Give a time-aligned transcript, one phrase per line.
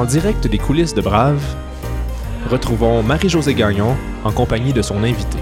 [0.00, 1.42] En direct des coulisses de Brave,
[2.48, 3.94] retrouvons Marie-Josée Gagnon
[4.24, 5.36] en compagnie de son invité.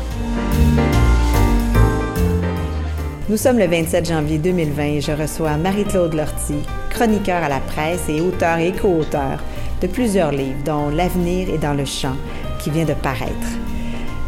[3.28, 8.08] Nous sommes le 27 janvier 2020 et je reçois Marie-Claude Lortie, chroniqueur à la presse
[8.08, 9.38] et auteur et co-auteur
[9.80, 12.16] de plusieurs livres, dont L'avenir est dans le champ,
[12.58, 13.30] qui vient de paraître.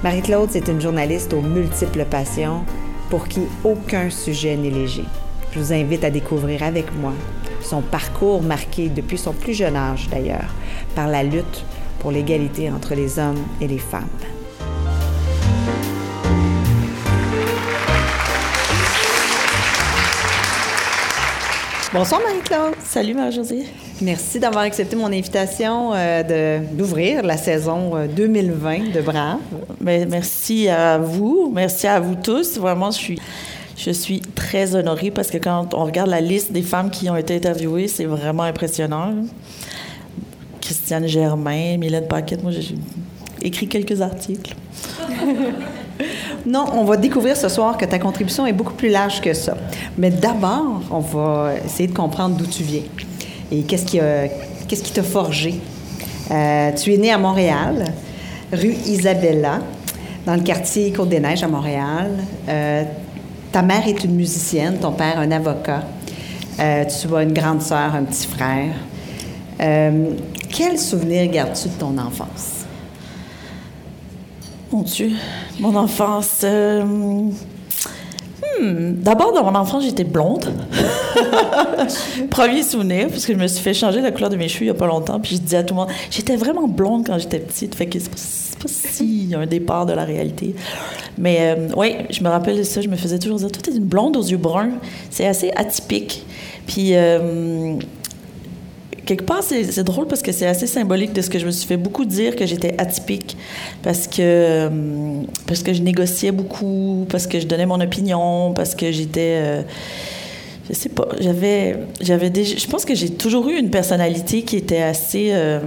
[0.04, 2.64] Marie-Claude, c'est une journaliste aux multiples passions
[3.10, 5.06] pour qui aucun sujet n'est léger.
[5.50, 7.14] Je vous invite à découvrir avec moi
[7.62, 10.54] son parcours marqué depuis son plus jeune âge d'ailleurs
[10.94, 11.64] par la lutte
[11.98, 14.08] pour l'égalité entre les hommes et les femmes.
[21.92, 22.74] Bonsoir Marie-Claude.
[22.84, 23.66] Salut Marie-Josée.
[24.00, 29.40] Merci d'avoir accepté mon invitation euh, d'ouvrir la saison 2020 euh, de Brave.
[29.80, 32.58] Ben, merci à vous, merci à vous tous.
[32.58, 33.18] Vraiment, je suis,
[33.82, 37.16] je suis très honorée parce que quand on regarde la liste des femmes qui ont
[37.16, 39.14] été interviewées, c'est vraiment impressionnant.
[40.60, 42.74] Christiane Germain, Mylène Paquette, moi j'ai
[43.42, 44.54] écrit quelques articles.
[46.46, 49.58] Non, on va découvrir ce soir que ta contribution est beaucoup plus large que ça.
[49.98, 52.80] Mais d'abord, on va essayer de comprendre d'où tu viens
[53.52, 55.60] et qu'est-ce qui, t'a forgé.
[56.30, 57.92] Euh, tu es né à Montréal,
[58.52, 59.58] rue Isabella,
[60.24, 62.10] dans le quartier Côte-des-Neiges à Montréal.
[62.48, 62.84] Euh,
[63.52, 65.82] ta mère est une musicienne, ton père un avocat.
[66.58, 68.74] Euh, tu as une grande sœur, un petit frère.
[70.50, 72.64] quel souvenir gardes-tu de ton enfance?
[74.72, 75.10] Mon Dieu,
[75.58, 76.42] mon enfance.
[76.44, 76.84] Euh,
[78.60, 80.52] hmm, d'abord, dans mon enfance, j'étais blonde.
[82.30, 84.66] Premier souvenir, parce que je me suis fait changer la couleur de mes cheveux il
[84.66, 85.20] n'y a pas longtemps.
[85.20, 87.74] Puis je disais à tout le monde, j'étais vraiment blonde quand j'étais petite.
[87.74, 90.54] Fait que c'est pas, si un départ de la réalité.
[91.16, 92.80] Mais euh, oui, je me rappelle de ça.
[92.80, 94.72] Je me faisais toujours dire, toi, t'es une blonde aux yeux bruns.
[95.10, 96.24] C'est assez atypique.
[96.66, 96.90] Puis.
[96.94, 97.76] Euh,
[99.04, 101.66] quelque part, c'est drôle parce que c'est assez symbolique de ce que je me suis
[101.66, 103.36] fait beaucoup dire que j'étais atypique
[103.82, 104.68] parce que, euh,
[105.46, 109.38] parce que je négociais beaucoup, parce que je donnais mon opinion, parce que j'étais.
[109.42, 109.62] Euh,
[110.68, 111.76] je sais pas, j'avais.
[112.00, 115.30] j'avais Je pense que j'ai toujours eu une personnalité qui était assez.
[115.32, 115.60] Euh,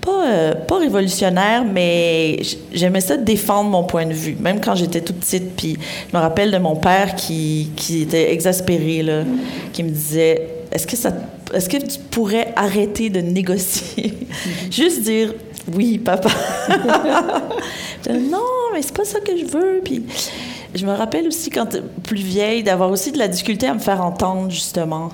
[0.00, 2.40] pas, pas, révolutionnaire, mais
[2.72, 5.54] j'aimais ça défendre mon point de vue, même quand j'étais toute petite.
[5.56, 5.76] Puis
[6.10, 9.22] je me rappelle de mon père qui, qui était exaspéré, là,
[9.72, 11.12] qui me disait Est-ce que ça
[11.52, 14.14] est-ce que tu pourrais arrêter de négocier?
[14.70, 15.34] Juste dire
[15.74, 16.30] oui, papa.
[18.10, 18.40] non,
[18.72, 19.80] mais c'est pas ça que je veux.
[19.84, 20.04] Puis
[20.74, 24.04] je me rappelle aussi, quand plus vieille, d'avoir aussi de la difficulté à me faire
[24.04, 25.10] entendre, justement.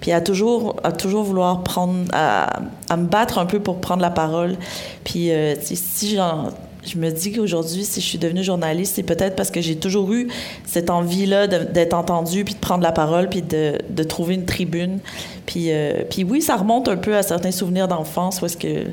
[0.00, 2.60] Puis à toujours, à toujours vouloir prendre, à,
[2.96, 4.56] me battre un peu pour prendre la parole.
[5.04, 6.48] Puis euh, si j'en
[6.84, 10.12] je me dis qu'aujourd'hui, si je suis devenue journaliste, c'est peut-être parce que j'ai toujours
[10.12, 10.28] eu
[10.64, 14.98] cette envie-là d'être entendue, puis de prendre la parole, puis de, de trouver une tribune.
[15.46, 18.86] Puis, euh, puis oui, ça remonte un peu à certains souvenirs d'enfance où est-ce que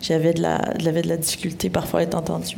[0.00, 2.56] j'avais de la, de la difficulté parfois à être entendue.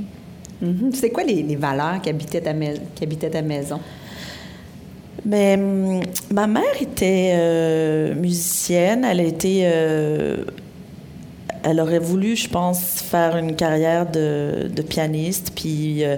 [0.62, 0.92] Mm-hmm.
[0.92, 3.80] C'est quoi les, les, valeurs qui habitaient ta, qui habitaient ta maison?
[5.24, 6.00] Mais hum,
[6.32, 9.04] ma mère était euh, musicienne.
[9.04, 10.44] Elle a été euh,
[11.68, 15.50] elle aurait voulu, je pense, faire une carrière de, pianiste.
[15.54, 16.16] Puis, euh,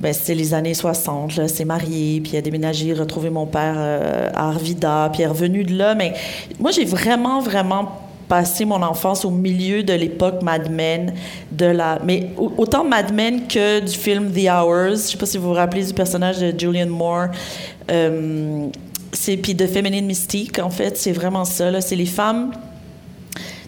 [0.00, 1.36] ben, c'était les années 60.
[1.36, 5.28] Là, s'est mariée, puis elle a déménagé, retrouvé mon père euh, à Arvida, puis elle
[5.28, 5.94] est revenue de là.
[5.94, 6.14] Mais
[6.58, 11.12] moi, j'ai vraiment, vraiment passé mon enfance au milieu de l'époque Mad Men,
[11.52, 14.92] de la, mais autant Mad Men que du film The Hours.
[14.92, 17.28] Je sais pas si vous vous rappelez du personnage de Julianne Moore.
[17.90, 18.66] Euh,
[19.12, 21.80] c'est puis de Feminine Mystique, en fait, c'est vraiment ça.
[21.82, 22.52] C'est les femmes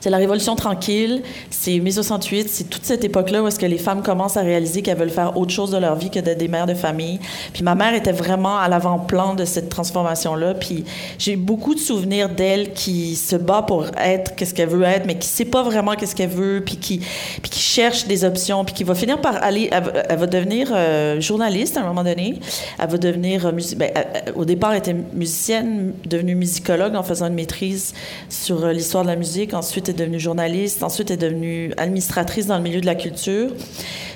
[0.00, 3.76] c'est la Révolution tranquille, c'est mai 68, c'est toute cette époque-là où est-ce que les
[3.76, 6.48] femmes commencent à réaliser qu'elles veulent faire autre chose de leur vie que d'être des
[6.48, 7.20] mères de famille.
[7.52, 10.54] Puis ma mère était vraiment à l'avant-plan de cette transformation-là.
[10.54, 10.84] Puis
[11.18, 15.18] j'ai beaucoup de souvenirs d'elle qui se bat pour être qu'est-ce qu'elle veut être, mais
[15.18, 16.98] qui sait pas vraiment qu'est-ce qu'elle veut, puis qui,
[17.42, 21.20] puis qui cherche des options, puis qui va finir par aller, elle, va devenir euh,
[21.20, 22.40] journaliste à un moment donné.
[22.78, 23.90] Elle va devenir, euh, ben,
[24.34, 27.92] au départ, elle était musicienne, devenue musicologue en faisant une maîtrise
[28.30, 29.52] sur euh, l'histoire de la musique.
[29.52, 33.50] Ensuite, est devenue journaliste, ensuite est devenue administratrice dans le milieu de la culture.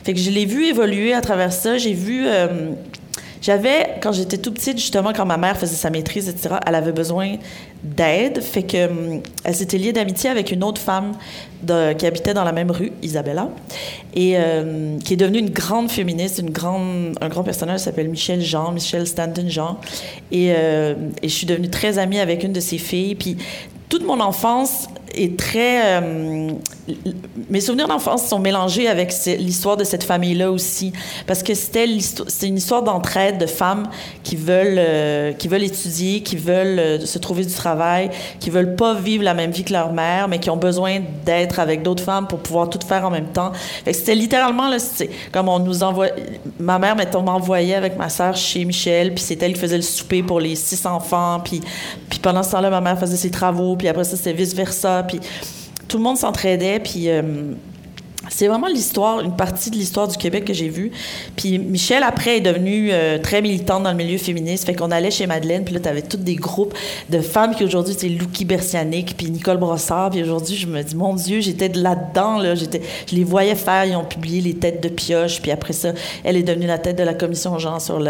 [0.04, 1.78] Fait que je l'ai vu évoluer à travers ça.
[1.78, 2.24] J'ai vu...
[2.26, 2.70] Euh,
[3.40, 6.92] j'avais, quand j'étais tout petite, justement, quand ma mère faisait sa maîtrise, etc., elle avait
[6.92, 7.36] besoin
[7.82, 8.40] d'aide.
[8.40, 11.12] Fait que euh, elle s'était liée d'amitié avec une autre femme
[11.98, 13.50] qui habitait dans la même rue, Isabella,
[14.14, 18.40] et euh, qui est devenue une grande féministe, une grande, un grand personnage s'appelle Michel
[18.40, 19.78] Jean, Michel Stanton Jean.
[20.32, 20.54] Et
[21.22, 23.14] je suis devenue très amie avec une de ses filles.
[23.14, 23.36] Puis
[23.88, 26.02] toute mon enfance, est très.
[26.02, 26.50] Euh,
[27.48, 30.92] mes souvenirs d'enfance sont mélangés avec l'histoire de cette famille-là aussi,
[31.26, 31.86] parce que c'était
[32.28, 33.88] c'est une histoire d'entraide de femmes
[34.22, 38.76] qui veulent euh, qui veulent étudier, qui veulent euh, se trouver du travail, qui veulent
[38.76, 42.02] pas vivre la même vie que leur mère, mais qui ont besoin d'être avec d'autres
[42.02, 43.52] femmes pour pouvoir tout faire en même temps.
[43.86, 44.70] C'était littéralement
[45.32, 46.08] comme on nous envoie.
[46.58, 49.82] Ma mère, mettons, m'envoyait avec ma sœur chez Michel, puis c'est elle qui faisait le
[49.82, 51.60] souper pour les six enfants, puis
[52.10, 55.02] puis pendant ce temps-là, ma mère faisait ses travaux, puis après ça, c'était vice versa,
[55.06, 55.20] puis
[55.88, 57.22] tout le monde s'entraidait, puis euh,
[58.28, 60.90] c'est vraiment l'histoire, une partie de l'histoire du Québec que j'ai vue.
[61.36, 64.64] Puis Michel, après, est devenue euh, très militante dans le milieu féministe.
[64.64, 66.74] Fait qu'on allait chez Madeleine, puis là, t'avais tous des groupes
[67.10, 70.10] de femmes qui aujourd'hui, c'est Louki Bersianic, puis Nicole Brossard.
[70.10, 72.54] Puis aujourd'hui, je me dis, mon Dieu, j'étais là-dedans, là.
[72.54, 72.66] Je
[73.14, 73.84] les voyais faire.
[73.84, 75.40] Ils ont publié les têtes de pioche.
[75.40, 75.92] Puis après ça,
[76.24, 78.00] elle est devenue la tête de la commission genre sur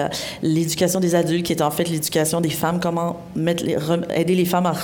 [0.42, 4.74] l'éducation des adultes, qui est en fait l'éducation des femmes, comment aider les femmes à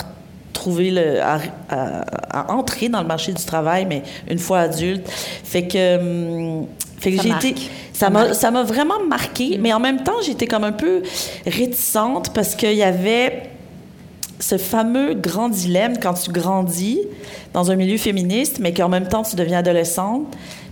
[0.61, 5.09] trouver le, à, entrer dans le marché du travail, mais une fois adulte.
[5.09, 5.97] Fait que,
[6.61, 6.67] hum,
[6.99, 7.55] fait que j'ai été,
[7.95, 11.03] ça m'a, ça m'a vraiment marqué, mais en même temps, j'étais comme un peu
[11.47, 13.45] réticente parce qu'il y avait
[14.39, 17.01] ce fameux grand dilemme quand tu grandis
[17.55, 20.27] dans un milieu féministe, mais qu'en même temps tu deviens adolescente.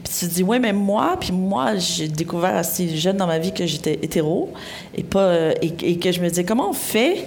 [0.05, 3.39] Puis tu te dis, ouais, mais moi, puis moi, j'ai découvert assez jeune dans ma
[3.39, 4.53] vie que j'étais hétéro
[4.95, 7.27] et, pas, et, et, que je me disais, comment on fait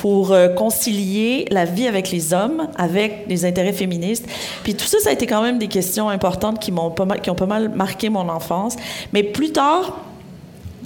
[0.00, 4.26] pour euh, concilier la vie avec les hommes avec les intérêts féministes.
[4.64, 7.20] Puis tout ça, ça a été quand même des questions importantes qui m'ont pas mal,
[7.20, 8.76] qui ont pas mal marqué mon enfance.
[9.12, 9.98] Mais plus tard,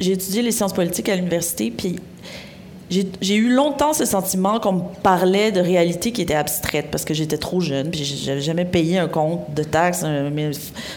[0.01, 2.01] j'ai étudié les sciences politiques à l'université, puis
[3.21, 7.15] j'ai eu longtemps ce sentiment qu'on me parlait de réalité qui était abstraite parce que
[7.15, 10.05] j'étais trop jeune, puis j'avais jamais payé un compte de taxes,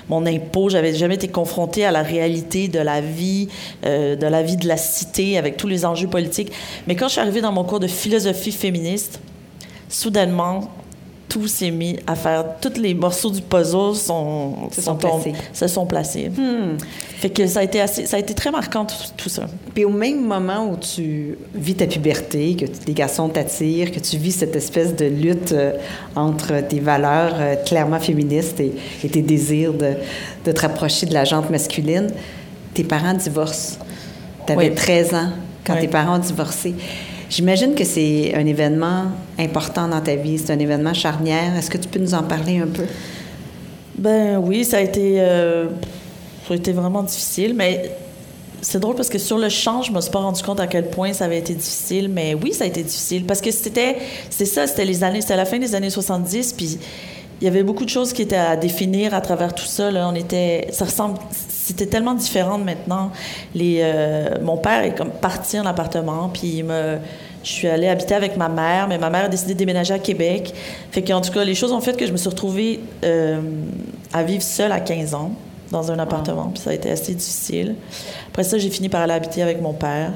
[0.10, 3.48] mon impôt, j'avais jamais été confrontée à la réalité de la vie,
[3.86, 6.52] euh, de la vie de la cité avec tous les enjeux politiques.
[6.88, 9.20] Mais quand je suis arrivée dans mon cours de philosophie féministe,
[9.90, 10.70] soudainement,
[11.30, 12.46] tout s'est mis à faire.
[12.62, 15.34] Tous les morceaux du puzzle sont, se sont, placés.
[15.54, 16.30] Se sont placés.
[16.30, 16.78] Hmm.
[17.18, 19.48] Fait que ça a été assez, ça a été très marquant tout, ça.
[19.74, 24.18] Puis au même moment où tu vis ta puberté, que les garçons t'attirent, que tu
[24.18, 25.74] vis cette espèce de lutte euh,
[26.16, 28.74] entre tes valeurs euh, clairement féministes et,
[29.10, 29.94] tes désirs de,
[30.46, 32.08] de te rapprocher de la jante masculine,
[32.74, 33.80] tes parents divorcent.
[34.46, 35.32] Tu avais 13 ans
[35.66, 36.74] quand tes parents ont divorcé.
[37.30, 39.06] J'imagine que c'est un événement
[39.38, 41.56] important dans ta vie, c'est un événement charnière.
[41.58, 42.86] Est-ce que tu peux nous en parler un peu?
[43.98, 45.68] Ben oui, ça a été, euh,
[46.48, 47.92] ça a été vraiment difficile, mais
[48.62, 50.90] c'est drôle parce que sur le champ, je me suis pas rendu compte à quel
[50.90, 53.98] point ça avait été difficile, mais oui, ça a été difficile parce que c'était,
[54.30, 56.78] c'est ça, c'était les années, c'était la fin des années 70, puis
[57.42, 59.90] il y avait beaucoup de choses qui étaient à définir à travers tout ça.
[59.94, 61.20] On était, ça ressemble,
[61.68, 63.12] c'était tellement différent de maintenant.
[63.54, 66.98] Les, euh, mon père est comme parti en appartement, puis me,
[67.44, 70.00] je suis allée habiter avec ma mère, mais ma mère a décidé de déménager à
[70.00, 70.54] Québec.
[70.92, 73.42] Fait qu'en tout cas, les choses ont fait que je me suis retrouvée euh,
[74.14, 75.32] à vivre seule à 15 ans
[75.70, 77.76] dans un appartement, puis ça a été assez difficile.
[78.30, 80.14] Après ça, j'ai fini par aller habiter avec mon père.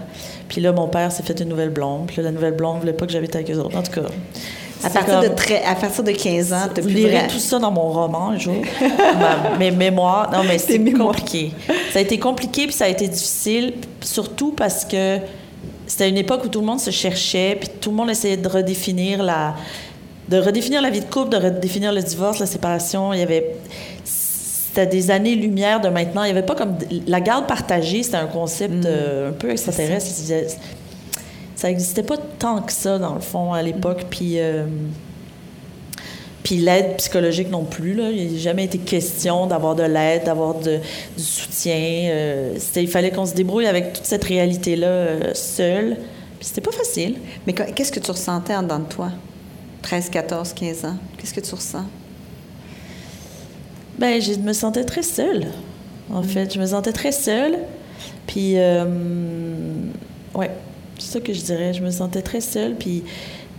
[0.48, 2.07] Puis là, mon père s'est fait une nouvelle blonde.
[2.07, 3.77] Puis là, la nouvelle blonde voulait pas que j'habite avec eux autres.
[3.77, 4.07] En tout cas,
[4.83, 8.30] à partir, de très, à partir de 15 ans, tu tout ça dans mon roman
[8.30, 8.62] un jour.
[9.60, 10.31] mes mémoires.
[10.31, 11.51] Non, mais c'est compliqué.
[11.92, 15.18] Ça a été compliqué, puis ça a été difficile, surtout parce que
[15.88, 18.48] c'était une époque où tout le monde se cherchait, puis tout le monde essayait de
[18.48, 19.56] redéfinir la,
[20.30, 23.13] de redéfinir la vie de couple, de redéfinir le divorce, la séparation.
[23.13, 23.56] Il y avait
[24.72, 26.24] c'était des années-lumière de maintenant.
[26.24, 26.77] Il n'y avait pas comme...
[27.06, 28.84] La garde partagée, c'était un concept mm.
[28.86, 30.07] euh, un peu extraterrestre
[31.62, 34.08] ça n'existait pas tant que ça, dans le fond, à l'époque.
[34.10, 34.65] Puis, euh,
[36.41, 37.94] puis l'aide psychologique non plus.
[37.94, 38.10] Là.
[38.10, 40.80] Il n'a jamais été question d'avoir de l'aide, d'avoir du
[41.18, 42.10] soutien.
[42.10, 45.98] Euh, il fallait qu'on se débrouille avec toute cette réalité-là euh, seul.
[46.39, 47.18] Puis c'était pas facile.
[47.46, 49.12] Mais qu'est-ce que tu ressentais en dedans de toi?
[49.84, 50.96] 13, 14, 15 ans.
[51.20, 51.86] Qu'est-ce que tu ressens?
[54.00, 55.46] Ben, je me sentais très seule,
[56.12, 56.27] en mm.
[56.27, 56.51] fait.
[56.56, 57.60] Je me sentais très seule.
[58.25, 58.84] Puis, euh,
[60.34, 60.50] ouais,
[61.01, 61.74] c'est ça que je dirais.
[61.74, 63.03] Je me sentais très seule, puis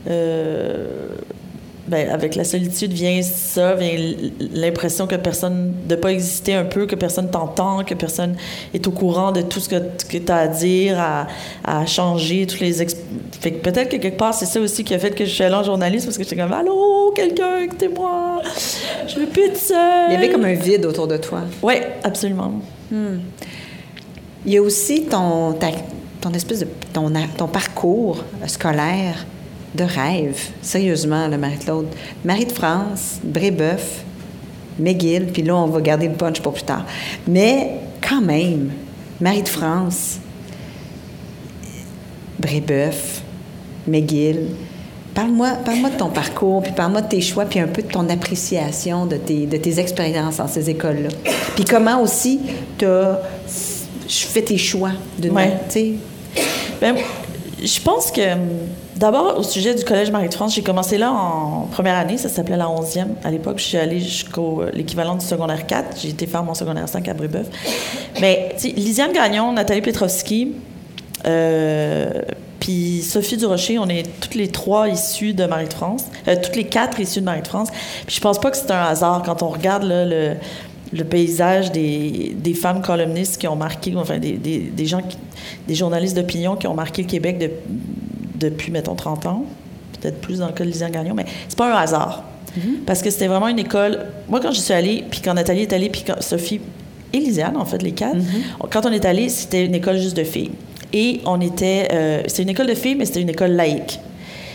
[0.09, 1.09] euh,
[1.89, 3.99] ben, avec la solitude vient ça, vient
[4.55, 8.37] l'impression que personne, de pas exister un peu, que personne t'entend, que personne
[8.73, 9.77] est au courant de tout ce que,
[10.09, 11.27] que tu as à dire, à,
[11.65, 12.73] à changer, tous les...
[13.41, 15.43] Fait que peut-être que quelque part, c'est ça aussi qui a fait que je suis
[15.43, 18.41] allée en journaliste, parce que j'étais comme «Allô, quelqu'un, écoutez-moi,
[19.09, 19.77] je veux plus être seule.»
[20.11, 21.41] Il y avait comme un vide autour de toi.
[21.63, 22.53] Oui, absolument.
[22.93, 23.19] Hmm.
[24.47, 25.53] Il y a aussi ton,
[26.23, 29.27] ton espèce de ton, ton parcours scolaire
[29.75, 31.89] de rêve, sérieusement, le Marie-Claude.
[32.25, 34.05] Marie de France, Brébeuf,
[34.79, 36.85] McGill, puis là, on va garder le punch pour plus tard.
[37.27, 38.71] Mais quand même,
[39.21, 40.19] Marie de France,
[42.39, 43.23] Brébeuf,
[43.87, 44.49] McGill,
[45.15, 48.09] Parle-moi parle de ton parcours, puis parle-moi de tes choix, puis un peu de ton
[48.09, 51.11] appréciation de tes, de tes expériences dans ces écoles-là.
[51.55, 52.41] Puis comment aussi
[52.79, 53.21] tu as
[54.09, 55.59] fait tes choix de ouais.
[56.83, 56.97] Ben,
[57.63, 58.21] je pense que
[58.97, 62.67] d'abord, au sujet du Collège Marie-de-France, j'ai commencé là en première année, ça s'appelait la
[62.67, 63.07] 11e.
[63.23, 66.01] À l'époque, je suis allée jusqu'au l'équivalent du secondaire 4.
[66.03, 67.47] J'ai été faire mon secondaire 5 à Brébeuf.
[68.21, 70.55] Mais, Lisiane Gagnon, Nathalie Petrovski,
[71.25, 72.11] euh,
[72.59, 76.57] puis Sophie Durocher, on est toutes les trois issues de Marie de France, euh, toutes
[76.57, 77.69] les quatre issues de Marie de France.
[78.07, 80.35] Puis je pense pas que c'est un hasard quand on regarde le,
[80.93, 85.01] le, paysage des, des, femmes columnistes qui ont marqué, enfin des, des, des gens,
[85.67, 87.51] des journalistes d'opinion qui ont marqué le Québec de,
[88.39, 89.45] depuis, mettons, 30 ans,
[90.01, 92.25] peut-être plus dans le cas de Lisiane Gagnon, mais c'est pas un hasard.
[92.57, 92.85] Mm-hmm.
[92.87, 94.07] Parce que c'était vraiment une école.
[94.29, 96.61] Moi, quand je suis allée, puis quand Nathalie est allée, puis quand Sophie
[97.13, 98.69] et Lisiane, en fait, les quatre, mm-hmm.
[98.71, 100.51] quand on est allé, c'était une école juste de filles.
[100.93, 101.89] Et on était.
[101.93, 103.99] Euh, c'était une école de filles, mais c'était une école laïque.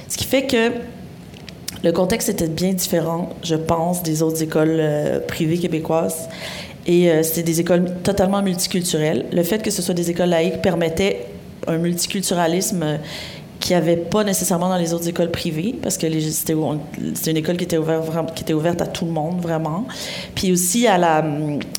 [0.07, 0.71] Ce qui fait que
[1.83, 6.27] le contexte était bien différent, je pense, des autres écoles euh, privées québécoises.
[6.85, 9.25] Et euh, c'était des écoles totalement multiculturelles.
[9.31, 11.25] Le fait que ce soit des écoles laïques permettait
[11.67, 12.99] un multiculturalisme
[13.59, 17.57] qui n'y avait pas nécessairement dans les autres écoles privées, parce que c'était une école
[17.57, 19.85] qui était, ouverte, à tout le monde, vraiment.
[20.35, 20.87] Puis aussi,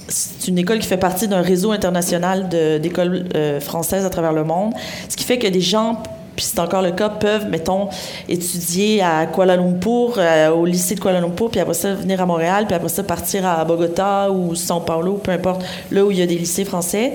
[0.08, 2.48] c'est une école qui fait partie d'un réseau international
[2.80, 4.72] d'écoles euh, françaises à travers le monde,
[5.08, 6.02] ce qui fait que des gens
[6.38, 7.88] puis c'est encore le cas, peuvent, mettons,
[8.28, 12.26] étudier à Kuala Lumpur, euh, au lycée de Kuala Lumpur, puis après ça, venir à
[12.26, 16.18] Montréal, puis après ça, partir à Bogota ou São Paulo, peu importe, là où il
[16.18, 17.12] y a des lycées français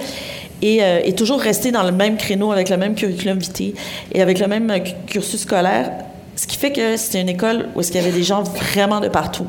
[0.61, 3.73] et, euh, toujours rester dans le même créneau avec le même curriculum vitae
[4.11, 5.89] et avec le même euh, cursus scolaire,
[6.35, 9.07] ce qui fait que c'était une école où il y avait des gens vraiment de
[9.07, 9.47] partout.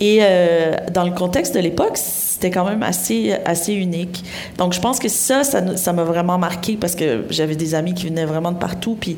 [0.00, 4.24] Et euh, dans le contexte de l'époque, c'était quand même assez, assez unique.
[4.58, 8.06] Donc, je pense que ça, ça m'a vraiment marqué parce que j'avais des amis qui
[8.06, 9.16] venaient vraiment de partout, puis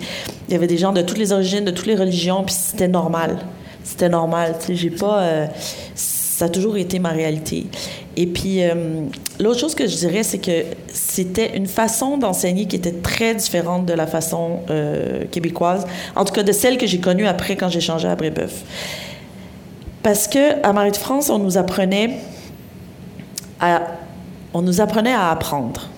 [0.49, 2.89] il y avait des gens de toutes les origines, de toutes les religions, puis c'était
[2.89, 3.39] normal.
[3.85, 4.57] C'était normal.
[4.61, 5.49] Tu sais, j'ai pas
[6.37, 7.67] ça a toujours été ma réalité.
[8.15, 8.75] Et puis, euh,
[9.41, 13.87] l'autre chose que je dirais, c'est que c'était une façon d'enseigner qui était très différente
[13.87, 17.71] de la façon euh, québécoise, en tout cas de celle que j'ai connue après quand
[17.71, 18.53] j'ai changé à Brébeuf.
[20.07, 22.11] Parce que à Marie de France, on nous apprenait
[24.55, 25.89] on nous apprenait à apprendre.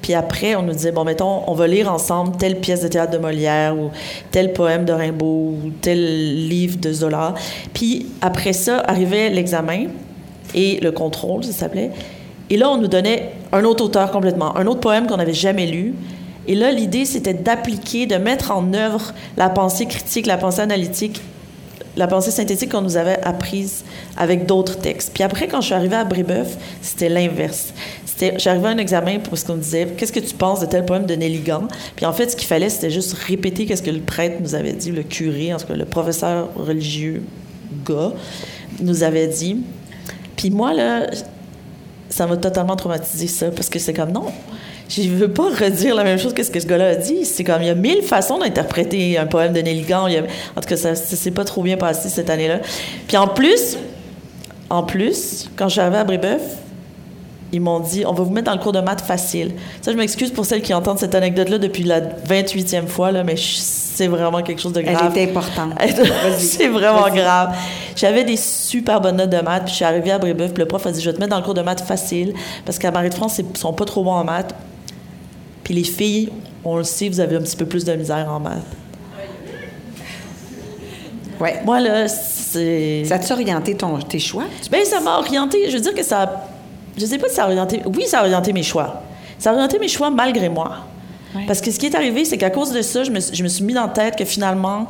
[0.00, 3.12] Puis après, on nous disait, bon, mettons, on va lire ensemble telle pièce de théâtre
[3.12, 3.90] de Molière ou
[4.30, 7.34] tel poème de Rimbaud ou tel livre de Zola.
[7.74, 9.88] Puis après ça, arrivait l'examen
[10.54, 11.90] et le contrôle, ça s'appelait.
[12.48, 15.66] Et là, on nous donnait un autre auteur complètement, un autre poème qu'on n'avait jamais
[15.66, 15.92] lu.
[16.48, 21.20] Et là, l'idée, c'était d'appliquer, de mettre en œuvre la pensée critique, la pensée analytique
[21.96, 23.84] la pensée synthétique qu'on nous avait apprise
[24.16, 25.12] avec d'autres textes.
[25.12, 27.72] Puis après, quand je suis arrivée à Brébeuf, c'était l'inverse.
[28.06, 30.66] C'était, j'arrivais à un examen pour ce qu'on me disait, qu'est-ce que tu penses de
[30.66, 31.42] tel poème de Nelly
[31.96, 34.72] Puis en fait, ce qu'il fallait, c'était juste répéter qu'est-ce que le prêtre nous avait
[34.72, 37.22] dit, le curé, en tout cas le professeur religieux
[37.84, 38.12] gars
[38.80, 39.58] nous avait dit.
[40.36, 41.10] Puis moi, là,
[42.08, 44.26] ça m'a totalement traumatisé ça, parce que c'est comme non
[44.90, 47.24] je veux pas redire la même chose que ce que ce gars-là a dit.
[47.24, 50.06] C'est comme, il y a mille façons d'interpréter un poème de Nelly En
[50.60, 52.58] tout cas, ça, ça s'est pas trop bien passé cette année-là.
[53.06, 53.78] Puis en plus,
[54.68, 56.42] en plus, quand je suis arrivée à Brébeuf,
[57.52, 59.52] ils m'ont dit, on va vous mettre dans le cours de maths facile.
[59.82, 63.34] Ça, je m'excuse pour celles qui entendent cette anecdote-là depuis la 28e fois, là, mais
[63.36, 65.12] c'est vraiment quelque chose de grave.
[65.16, 65.72] Elle est importante.
[66.38, 67.56] c'est vraiment grave.
[67.96, 70.68] J'avais des super bonnes notes de maths, puis je suis arrivée à Brébeuf, puis le
[70.68, 72.92] prof a dit, je vais te mettre dans le cours de maths facile, parce qu'à
[72.92, 74.54] Marie-de-France, ils sont pas trop bons en maths.
[75.70, 76.30] Puis les filles,
[76.64, 78.58] on le sait, vous avez un petit peu plus de misère en maths.
[81.38, 81.62] Ouais.
[81.64, 83.04] Moi, là, c'est.
[83.04, 84.46] Ça t'a orienté ton, tes choix?
[84.68, 85.70] Bien, ça m'a orienté.
[85.70, 86.48] Je veux dire que ça.
[86.98, 87.82] Je sais pas si ça a orienté.
[87.86, 89.00] Oui, ça a orienté mes choix.
[89.38, 90.78] Ça a orienté mes choix malgré moi.
[91.46, 93.48] Parce que ce qui est arrivé, c'est qu'à cause de ça, je me, je me
[93.48, 94.88] suis mis dans la tête que finalement,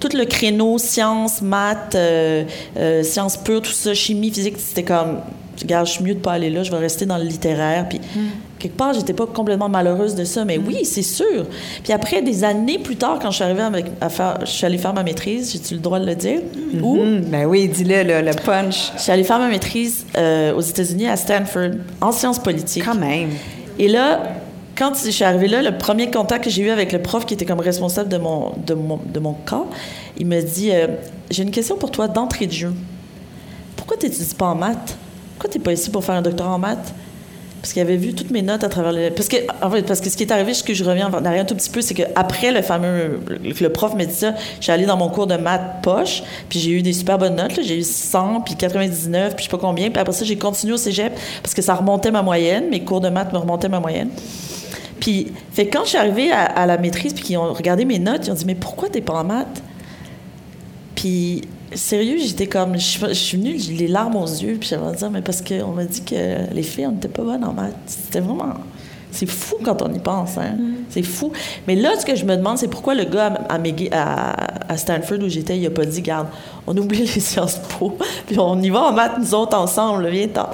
[0.00, 2.42] tout le créneau sciences, maths, euh,
[2.76, 5.20] euh, sciences pures, tout ça, chimie, physique, c'était comme,
[5.62, 7.88] regarde, je suis mieux de pas aller là, je vais rester dans le littéraire.
[7.88, 11.46] Puis hmm quelque part, j'étais pas complètement malheureuse de ça, mais oui, c'est sûr.
[11.82, 14.78] Puis après, des années plus tard, quand je suis arrivée à, faire, je suis allée
[14.78, 16.40] faire ma maîtrise, j'ai-tu le droit de le dire?
[16.72, 16.98] Mm Où?
[17.28, 18.92] Ben oui, dis-le, le, punch.
[18.96, 22.84] Je suis allée faire ma maîtrise euh, aux États-Unis, à Stanford, en sciences politiques.
[22.84, 23.30] Quand même.
[23.78, 24.22] Et là,
[24.76, 27.34] quand je suis arrivée là, le premier contact que j'ai eu avec le prof qui
[27.34, 29.64] était comme responsable de mon, de mon, de mon cas,
[30.18, 30.88] il me dit euh,
[31.30, 32.72] J'ai une question pour toi d'entrée de jeu.
[33.76, 34.96] Pourquoi tu n'étudies pas en maths?
[35.34, 36.94] Pourquoi tu n'es pas ici pour faire un doctorat en maths?
[37.66, 39.10] Parce qu'il avait vu toutes mes notes à travers le...
[39.10, 41.24] Parce que, en fait, parce que ce qui est arrivé, ce que je reviens en
[41.24, 43.18] arrière un tout petit peu, c'est qu'après le fameux...
[43.60, 46.70] Le prof m'a dit ça, j'ai allé dans mon cours de maths poche, puis j'ai
[46.70, 47.58] eu des super bonnes notes.
[47.60, 49.90] J'ai eu 100, puis 99, puis je sais pas combien.
[49.90, 52.68] Puis après ça, j'ai continué au cégep parce que ça remontait ma moyenne.
[52.70, 54.10] Mes cours de maths me remontaient ma moyenne.
[55.00, 58.28] Puis, fait quand je suis arrivée à, la maîtrise, puis qu'ils ont regardé mes notes,
[58.28, 59.60] ils ont dit «Mais pourquoi t'es pas en maths?»
[60.94, 61.42] Puis,
[61.76, 62.78] sérieux, j'étais comme.
[62.78, 65.72] Je, je suis venue, j'ai les larmes aux yeux, puis j'avais dire, mais parce qu'on
[65.72, 67.74] m'a dit que les filles, on n'était pas bonnes en maths.
[67.86, 68.54] C'était vraiment.
[69.12, 70.56] C'est fou quand on y pense, hein?
[70.90, 71.32] C'est fou.
[71.66, 75.56] Mais là, ce que je me demande, c'est pourquoi le gars à, Stanford où j'étais,
[75.56, 76.26] il a pas dit, garde,
[76.66, 80.28] on oublie les sciences po, puis on y va en maths, nous autres, ensemble, viens
[80.28, 80.50] t'en.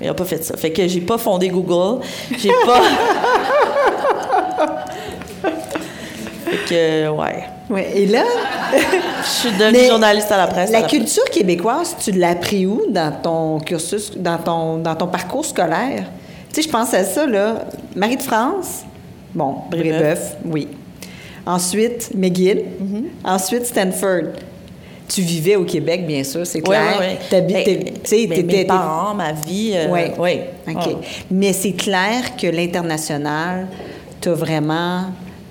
[0.00, 0.56] Mais il a pas fait ça.
[0.56, 2.02] Fait que j'ai pas fondé Google.
[2.38, 2.80] J'ai pas.
[6.46, 7.57] fait que, ouais.
[7.70, 7.90] Ouais.
[7.94, 8.22] Et là,
[9.22, 10.70] Je suis devenue journaliste à la presse.
[10.70, 15.44] la culture québécoise, tu l'as appris où dans ton cursus, dans ton, dans ton parcours
[15.44, 16.04] scolaire?
[16.52, 17.66] Tu sais, je pense à ça, là.
[17.94, 18.84] Marie de France,
[19.34, 20.36] bon, Brébeuf.
[20.46, 20.68] Oui.
[21.46, 22.64] Ensuite, McGill.
[22.82, 23.04] Mm-hmm.
[23.24, 24.32] Ensuite, Stanford.
[25.08, 26.98] Tu vivais au Québec, bien sûr, c'est clair.
[27.00, 27.16] oui, oui.
[27.64, 29.72] T'es- tu sais, mes, parents, ma vie.
[29.74, 30.00] euh, Oui.
[30.18, 30.40] oui.
[30.74, 30.96] OK.
[31.30, 33.68] Mais c'est clair que l'international
[34.20, 35.04] t'a vraiment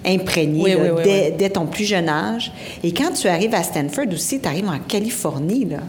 [0.07, 2.51] imprégné Oui, là, oui, oui, dès, ton plus jeune âge.
[2.83, 5.79] Et quand tu arrives à Stanford aussi, tu arrives en Californie, là.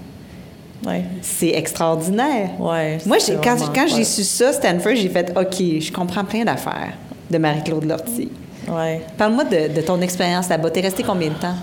[0.86, 1.02] Ouais.
[1.22, 2.50] C'est extraordinaire.
[2.60, 6.92] Ouais, Moi, quand, j'ai su ça, Stanford, j'ai fait OK, je comprends plein d'affaires
[7.30, 8.30] de Marie-Claude Lortie.
[8.68, 9.00] Ouais.
[9.16, 10.70] Parle-moi de, de ton expérience là-bas.
[10.70, 11.56] T'es resté combien de temps?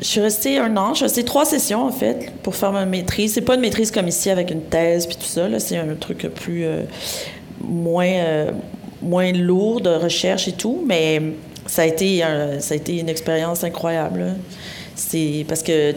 [0.00, 0.90] Je suis restée un an.
[0.90, 3.34] Je suis restée trois sessions, en fait, pour faire ma maîtrise.
[3.34, 5.46] C'est pas une maîtrise comme ici avec une thèse puis tout ça.
[5.58, 6.64] C'est un truc plus.
[6.64, 6.82] euh,
[7.62, 8.50] moins, euh,
[9.02, 10.82] moins lourd de recherche et tout.
[10.86, 11.20] Mais
[11.70, 14.34] ça a été, un- ça a été une expérience incroyable.
[14.96, 15.94] C'est parce que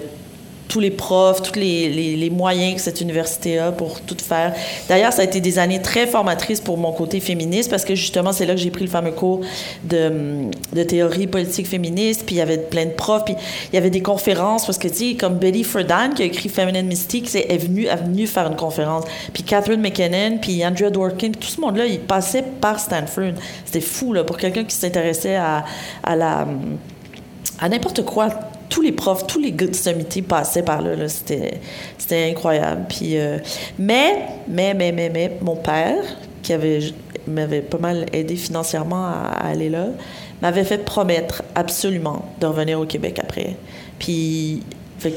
[0.73, 4.55] tous les profs, tous les, moyens que cette université a pour tout faire.
[4.89, 8.31] D'ailleurs, ça a été des années très formatrices pour mon côté féministe parce que justement,
[8.31, 9.41] c'est là que j'ai pris le fameux cours
[9.83, 10.49] de,
[10.87, 12.23] théorie politique féministe.
[12.25, 13.23] Puis il y avait plein de profs.
[13.23, 13.35] Puis
[13.71, 16.49] il y avait des conférences parce que, tu sais, comme Betty Friedan qui a écrit
[16.49, 19.03] Feminine Mystique, c'est, est venue, est venue faire une conférence.
[19.31, 23.33] Puis Catherine McKinnon, puis Andrea Dworkin, tout ce monde-là, il passait par Stanford.
[23.63, 25.65] C'était fou, là, pour quelqu'un qui s'intéressait à,
[26.03, 28.29] à n'importe quoi.
[28.73, 30.95] Tous les profs, tous les gars de passaient par là.
[31.07, 31.59] C'était,
[32.11, 32.85] incroyable.
[32.89, 33.37] Puis, euh,
[33.77, 36.03] mais, mais, mais, mais, mais, mon père,
[36.41, 36.79] qui avait,
[37.27, 39.89] m'avait pas mal aidé financièrement à, à aller là,
[40.41, 43.55] m'avait fait promettre absolument de revenir au Québec après.
[43.99, 44.63] Puis,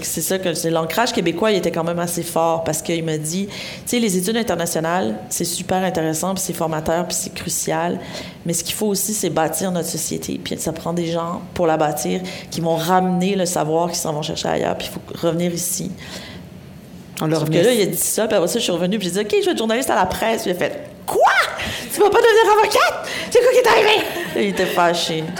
[0.02, 3.54] c'est ça que l'ancrage québécois, était quand même assez fort parce qu'il m'a dit, tu
[3.86, 7.98] sais, les études internationales, c'est super intéressant, puis c'est formateur, puis c'est crucial,
[8.44, 10.40] mais ce qu'il faut aussi, c'est bâtir notre société.
[10.42, 12.20] Puis ça prend des gens pour la bâtir
[12.50, 15.90] qui vont ramener le savoir, qui s'en vont chercher ailleurs, puis il faut revenir ici.
[17.20, 18.98] On leur Sauf que là, il a dit ça, puis après ça, je suis revenue,
[18.98, 20.42] puis j'ai dit, OK, je vais être journaliste à la presse.
[20.42, 21.22] Puis il a fait, Quoi?
[21.94, 23.08] Tu vas pas devenir avocate?
[23.30, 24.02] C'est quoi qui est arrivé?
[24.36, 25.22] Il était fâché.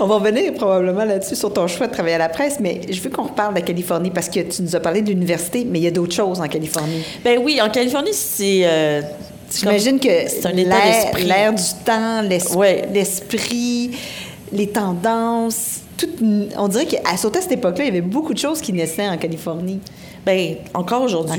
[0.00, 3.00] On va revenir probablement là-dessus sur ton choix de travailler à la presse, mais je
[3.00, 5.84] veux qu'on reparle de la Californie parce que tu nous as parlé d'université, mais il
[5.84, 7.04] y a d'autres choses en Californie.
[7.22, 8.62] Ben oui, en Californie, c'est.
[8.64, 9.02] euh,
[9.54, 12.22] J'imagine que l'air, du temps,
[12.58, 12.88] Ouais.
[12.92, 13.92] l'esprit,
[14.52, 15.80] les tendances,
[16.56, 19.80] on dirait qu'à cette époque-là, il y avait beaucoup de choses qui naissaient en Californie.
[20.24, 21.38] Ben, encore aujourd'hui.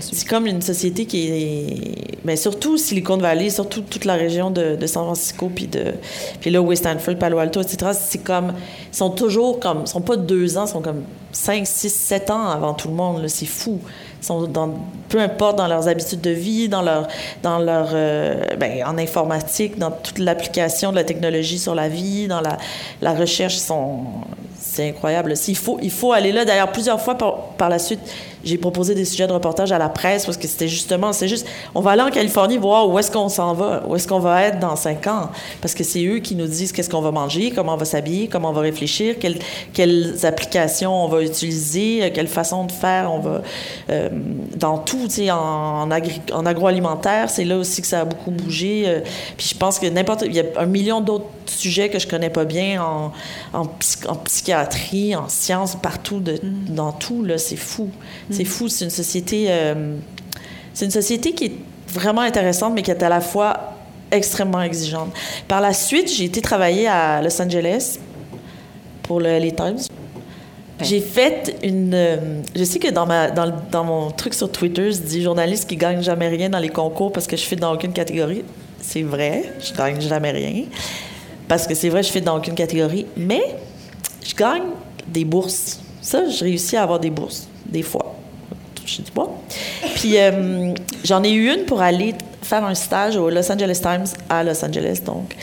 [0.00, 2.24] C'est comme une société qui est.
[2.24, 5.94] Ben, surtout Silicon Valley, surtout toute la région de, de San Francisco, puis de.
[6.40, 7.92] Puis là, West Stanford, Palo Alto, etc.
[7.98, 8.54] C'est comme.
[8.92, 9.82] Ils sont toujours comme.
[9.82, 12.94] Ils sont pas deux ans, ils sont comme cinq, six, sept ans avant tout le
[12.94, 13.28] monde, là.
[13.28, 13.78] C'est fou.
[14.20, 14.74] Ils sont dans.
[15.08, 17.06] Peu importe dans leurs habitudes de vie, dans leur.
[17.44, 22.26] Dans leur euh, ben, en informatique, dans toute l'application de la technologie sur la vie,
[22.26, 22.56] dans la,
[23.00, 24.00] la recherche, ils sont.
[24.74, 25.34] C'est incroyable.
[25.46, 26.44] Il faut, aller là.
[26.44, 28.00] D'ailleurs, plusieurs fois par la suite,
[28.44, 31.46] j'ai proposé des sujets de reportage à la presse parce que c'était justement, c'est juste,
[31.74, 34.42] on va aller en Californie voir où est-ce qu'on s'en va, où est-ce qu'on va
[34.42, 35.30] être dans cinq ans.
[35.60, 38.28] Parce que c'est eux qui nous disent qu'est-ce qu'on va manger, comment on va s'habiller,
[38.28, 39.38] comment on va réfléchir, quelles,
[39.72, 43.42] quelles applications on va utiliser, quelle façon de faire on va.
[43.90, 44.08] euh,
[44.56, 48.04] dans tout, tu sais, en, en, agri- en agroalimentaire, c'est là aussi que ça a
[48.04, 48.84] beaucoup bougé.
[48.86, 49.00] euh,
[49.36, 50.22] puis je pense que n'importe.
[50.26, 53.12] Il y a un million d'autres sujets que je connais pas bien en,
[53.52, 57.88] en, psy- en psychiatrie, en sciences, partout, de, dans tout, là, c'est fou.
[58.34, 58.68] C'est fou.
[58.68, 59.46] C'est une société.
[59.48, 59.96] euh,
[60.72, 61.52] c'est une société qui est
[61.88, 63.74] vraiment intéressante, mais qui est à la fois
[64.10, 65.12] extrêmement exigeante.
[65.48, 67.98] Par la suite, j'ai été travailler à Los Angeles
[69.02, 69.78] pour le LA Times.
[70.80, 71.92] J'ai fait une.
[71.94, 72.16] euh,
[72.56, 75.68] je sais que dans, ma, dans, le- dans mon truc sur Twitter, je dis journaliste
[75.68, 78.44] qui gagne jamais rien dans les concours parce que je fais dans aucune catégorie.
[78.80, 80.64] C'est vrai, je gagne jamais rien.
[81.46, 83.06] Parce que c'est vrai, je fais dans aucune catégorie.
[83.16, 83.42] Mais
[84.26, 84.64] je gagne
[85.06, 85.78] des bourses.
[86.02, 88.16] Ça, je réussis à avoir des bourses, des fois.
[88.86, 89.28] J'ai dit, bon.
[89.94, 94.04] Puis euh, j'en ai eu une pour aller faire un stage au Los Angeles Times
[94.28, 95.34] à Los Angeles, donc.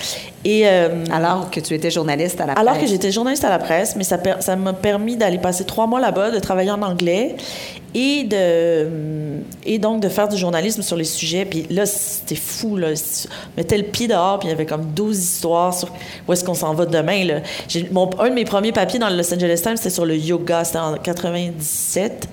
[0.44, 2.68] Et, euh, alors que tu étais journaliste à la presse.
[2.68, 5.88] Alors que j'étais journaliste à la presse, mais ça, ça m'a permis d'aller passer trois
[5.88, 7.36] mois là-bas, de travailler en anglais
[7.94, 8.88] et de
[9.66, 11.46] et donc de faire du journalisme sur les sujets.
[11.46, 12.78] Puis là, c'était fou.
[12.78, 12.90] Là.
[12.90, 15.90] On mettait le pied dehors, puis il y avait comme 12 histoires sur
[16.28, 17.26] où est-ce qu'on s'en va demain.
[17.26, 17.36] Là.
[17.92, 20.64] Mon, un de mes premiers papiers dans le Los Angeles Times, c'était sur le yoga.
[20.64, 22.28] C'était en 97.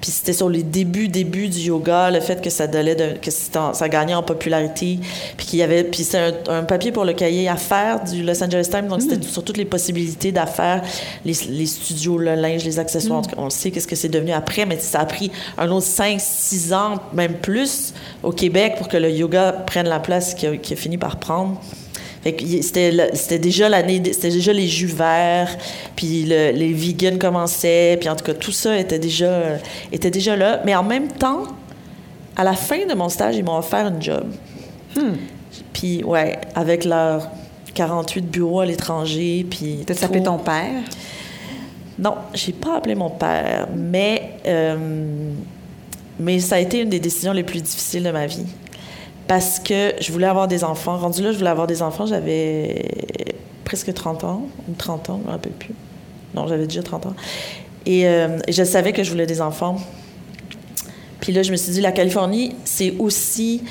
[0.00, 3.88] Puis c'était sur les débuts, débuts du yoga, le fait que ça donnait, que ça
[3.88, 4.98] gagnait en popularité,
[5.36, 8.68] puis qu'il y avait, puis c'est un, papier pour le cahier affaires du Los Angeles
[8.70, 9.22] Times, donc c'était mm.
[9.22, 10.82] sur toutes les possibilités d'affaires,
[11.24, 13.22] les, studios, le linge, les accessoires.
[13.22, 13.38] Mm.
[13.38, 16.72] On sait qu'est-ce que c'est devenu après, mais ça a pris un autre 5, 6
[16.72, 20.98] ans, même plus, au Québec pour que le yoga prenne la place qu'il a fini
[20.98, 21.60] par prendre
[22.24, 25.56] c'était déjà l'année, c'était déjà les jus verts,
[25.96, 29.58] puis les vegans commençaient, puis en tout cas tout ça était déjà
[29.92, 30.60] était déjà là.
[30.64, 31.44] Mais en même temps,
[32.36, 34.26] à la fin de mon stage, ils m'ont offert un job.
[34.96, 35.14] Hmm.
[35.72, 37.28] Puis ouais, avec leurs
[37.74, 39.84] 48 bureaux à l'étranger, puis.
[39.86, 40.82] T'as appelé ton père?
[41.98, 45.32] Non, j'ai pas appelé mon père, mais euh,
[46.20, 48.46] mais ça a été une des décisions les plus difficiles de ma vie
[49.28, 50.96] parce que je voulais avoir des enfants.
[50.96, 52.86] Rendu là, je voulais avoir des enfants, j'avais
[53.64, 55.74] presque 30 ans, ou 30 ans, je me rappelle plus.
[56.34, 57.14] Non, j'avais déjà 30 ans.
[57.86, 59.76] Euh, et, je savais que je voulais des enfants.
[61.20, 63.62] Puis là, je me suis dit, la Californie, c'est aussi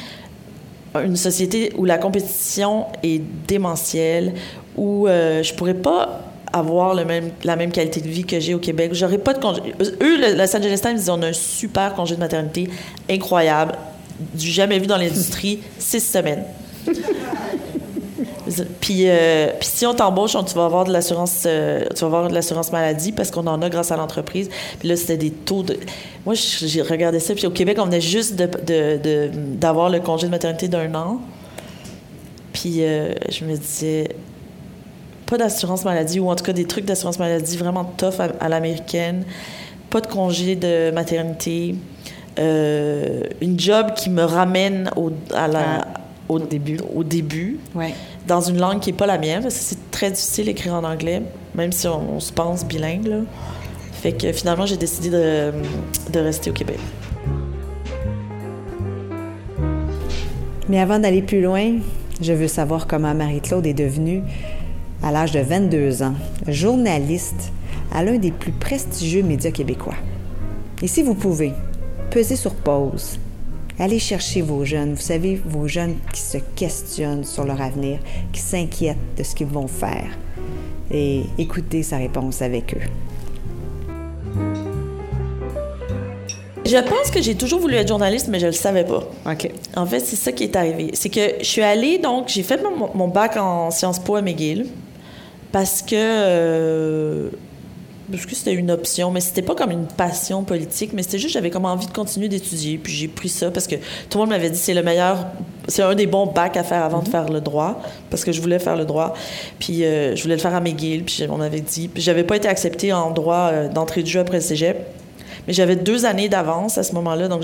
[0.96, 4.34] une société où la compétition est démentielle,
[4.76, 6.22] où euh, je pourrais pas
[6.54, 8.92] avoir la même qualité de vie que j'ai au Québec.
[8.94, 9.62] J'aurais pas de congé.
[9.80, 12.70] Eux, le Los Angeles Times, ils ont un super congé de maternité
[13.10, 13.74] incroyable
[14.34, 16.44] du jamais vu dans l'industrie, six semaines.
[18.80, 22.30] puis, euh, puis si on t'embauche, tu vas avoir de l'assurance, euh, tu vas avoir
[22.30, 24.50] de l'assurance maladie parce qu'on en a grâce à l'entreprise.
[24.80, 25.78] Puis là, c'était des taux de.
[26.26, 27.34] Moi, j'ai regardé ça.
[27.36, 31.20] Puis au Québec, on venait juste d'avoir le congé de maternité d'un an.
[32.54, 34.10] Puis euh, je me disais,
[35.26, 39.26] pas d'assurance maladie ou en tout cas des trucs d'assurance maladie vraiment tough à l'américaine.
[39.90, 41.76] Pas de congé de maternité.
[42.40, 45.88] Euh, une job qui me ramène au, à la,
[46.30, 47.60] au début, au début
[48.28, 50.84] dans une langue qui n'est pas la mienne, parce que c'est très difficile d'écrire en
[50.84, 51.22] anglais,
[51.56, 53.08] même si on, se pense bilingue.
[53.08, 53.18] Là.
[53.94, 55.52] Fait que finalement, j'ai décidé de,
[56.12, 56.80] de rester au Québec.
[60.70, 61.78] Mais avant d'aller plus loin,
[62.22, 64.22] je veux savoir comment Marie-Claude est devenue,
[65.02, 66.16] à l'âge de 22 ans,
[66.48, 67.52] journaliste
[67.94, 69.96] à l'un des plus prestigieux médias québécois.
[70.82, 71.54] Et si vous pouvez,
[72.10, 73.20] pesez sur pause.
[73.80, 78.00] Allez chercher vos jeunes, vous savez, vos jeunes qui se questionnent sur leur avenir,
[78.34, 80.08] qui s'inquiètent de ce qu'ils vont faire.
[80.90, 84.34] Et écoutez sa réponse avec eux.
[86.66, 89.04] Je pense que j'ai toujours voulu être journaliste, mais je ne le savais pas.
[89.26, 89.50] OK.
[89.76, 90.90] En fait, c'est ça qui est arrivé.
[90.94, 92.62] C'est que je suis allée, donc, j'ai fait
[92.94, 94.68] mon, bac en Sciences Po à McGill
[95.54, 97.30] parce que euh,
[98.10, 101.34] parce que c'était une option, mais c'était pas comme une passion politique, mais c'était juste
[101.34, 104.30] j'avais comme envie de continuer d'étudier, puis j'ai pris ça parce que tout le monde
[104.30, 105.26] m'avait dit c'est le meilleur,
[105.68, 107.12] c'est un des bons bacs à faire avant de mhm.
[107.12, 109.14] faire le droit, parce que je voulais faire le droit,
[109.60, 112.38] puis euh, je voulais le faire à McGill, puis on m'avait dit, puis j'avais pas
[112.38, 114.78] été acceptée en droit euh, d'entrée de jeu après le cégep,
[115.46, 117.44] mais j'avais deux années d'avance à ce moment-là, donc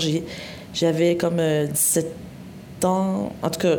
[0.72, 3.76] j'avais comme 17 euh, ans, en tout cas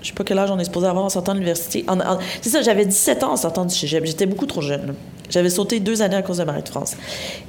[0.00, 1.84] je sais pas quel âge on est supposé avoir en sortant de l'université.
[2.40, 4.04] c'est ça, j'avais 17 ans en sortant du cégep.
[4.04, 4.94] J'étais beaucoup trop jeune.
[5.30, 6.96] J'avais sauté deux années à cause de Marie de France.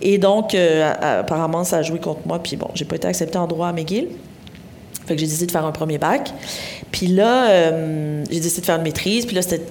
[0.02, 2.40] Et donc, euh, apparemment, ça a joué contre moi.
[2.40, 4.08] Puis bon, j'ai pas été acceptée en droit à McGill.
[5.06, 6.32] Fait que j'ai décidé de faire un premier bac.
[6.92, 9.26] Puis là, euh, j'ai décidé de faire une maîtrise.
[9.26, 9.64] Puis là, c'était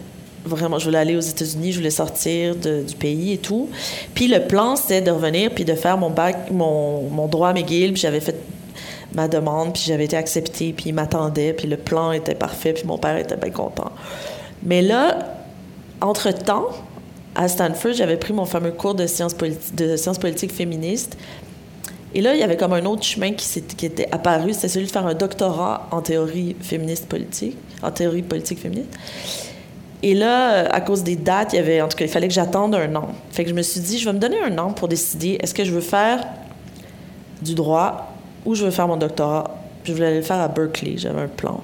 [0.45, 3.69] vraiment, je voulais aller aux États-Unis, je voulais sortir du pays et tout.
[4.15, 7.93] Puis le plan, c'était de revenir puis de faire mon bac, mon, droit à McGill.
[7.93, 8.37] Puis j'avais fait
[9.15, 12.85] ma demande, puis j'avais été acceptée, puis il m'attendait, puis le plan était parfait, puis
[12.85, 13.91] mon père était bien content.
[14.63, 15.19] Mais là,
[16.01, 16.67] entre-temps,
[17.39, 21.17] à Stanford, j'avais pris mon fameux cours de sciences, de sciences politiques féministes.
[22.13, 24.87] Et là, il y avait comme un autre chemin qui, qui était apparu, c'était celui
[24.87, 28.91] de faire un doctorat en théorie féministe politique, en théorie politique féministe.
[30.03, 32.35] Et là, à cause des dates, il y avait, en tout cas, il fallait que
[32.35, 33.11] j'attende un an.
[33.31, 35.55] Fait que je me suis dit, je vais me donner un an pour décider est-ce
[35.55, 36.27] que je veux faire
[37.41, 38.13] du droit
[38.47, 39.57] où je veux faire mon doctorat?
[39.85, 41.63] Je voulais aller le faire à Berkeley, j'avais un plan.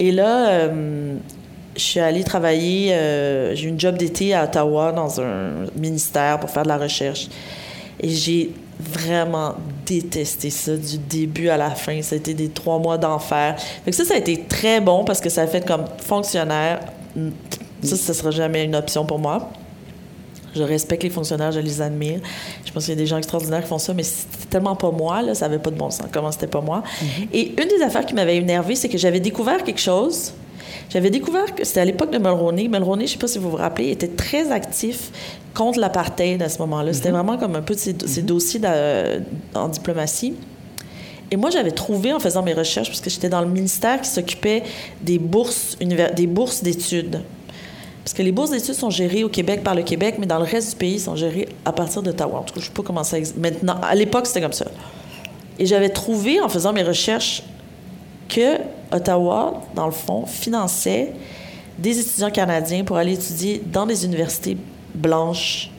[0.00, 1.16] Et là, euh,
[1.76, 6.40] je suis allée travailler, euh, j'ai eu une job d'été à Ottawa dans un ministère
[6.40, 7.28] pour faire de la recherche.
[8.00, 9.54] Et j'ai vraiment
[9.86, 12.00] détesté ça du début à la fin.
[12.02, 13.56] Ça a été des trois mois d'enfer.
[13.90, 16.80] ça, ça a été très bon parce que ça a fait comme fonctionnaire.
[17.82, 19.50] Ça, ce ne sera jamais une option pour moi.
[20.54, 22.20] Je respecte les fonctionnaires, je les admire.
[22.64, 24.90] Je pense qu'il y a des gens extraordinaires qui font ça, mais c'était tellement pas
[24.90, 26.06] moi, là, ça avait pas de bon sens.
[26.12, 26.84] Comment c'était pas moi?
[27.32, 30.32] Et une des affaires qui m'avait énervée, c'est que j'avais découvert quelque chose.
[30.90, 32.68] J'avais découvert que c'était à l'époque de Mulroney.
[32.68, 35.10] Mulroney, je sais pas si vous vous rappelez, était très actif
[35.54, 36.92] contre l'apartheid à ce moment-là.
[36.92, 38.60] C'était vraiment comme un peu ces, ces dossiers
[39.54, 40.34] en diplomatie.
[41.30, 44.08] Et moi, j'avais trouvé en faisant mes recherches, parce que j'étais dans le ministère qui
[44.08, 44.62] s'occupait
[45.00, 47.22] des bourses, des bourses d'études.
[48.04, 50.44] Parce que les bourses d'études sont gérées au Québec par le Québec, mais dans le
[50.44, 52.40] reste du pays, sont gérées à partir d'Ottawa.
[52.40, 53.38] En tout cas, je ne sais pas comment ça existe.
[53.38, 54.66] Maintenant, à l'époque, c'était comme ça.
[55.58, 57.42] Et j'avais trouvé, en faisant mes recherches,
[58.28, 58.58] que
[58.92, 61.12] Ottawa, dans le fond, finançait
[61.78, 64.56] des étudiants canadiens pour aller étudier dans des universités
[64.94, 65.70] blanches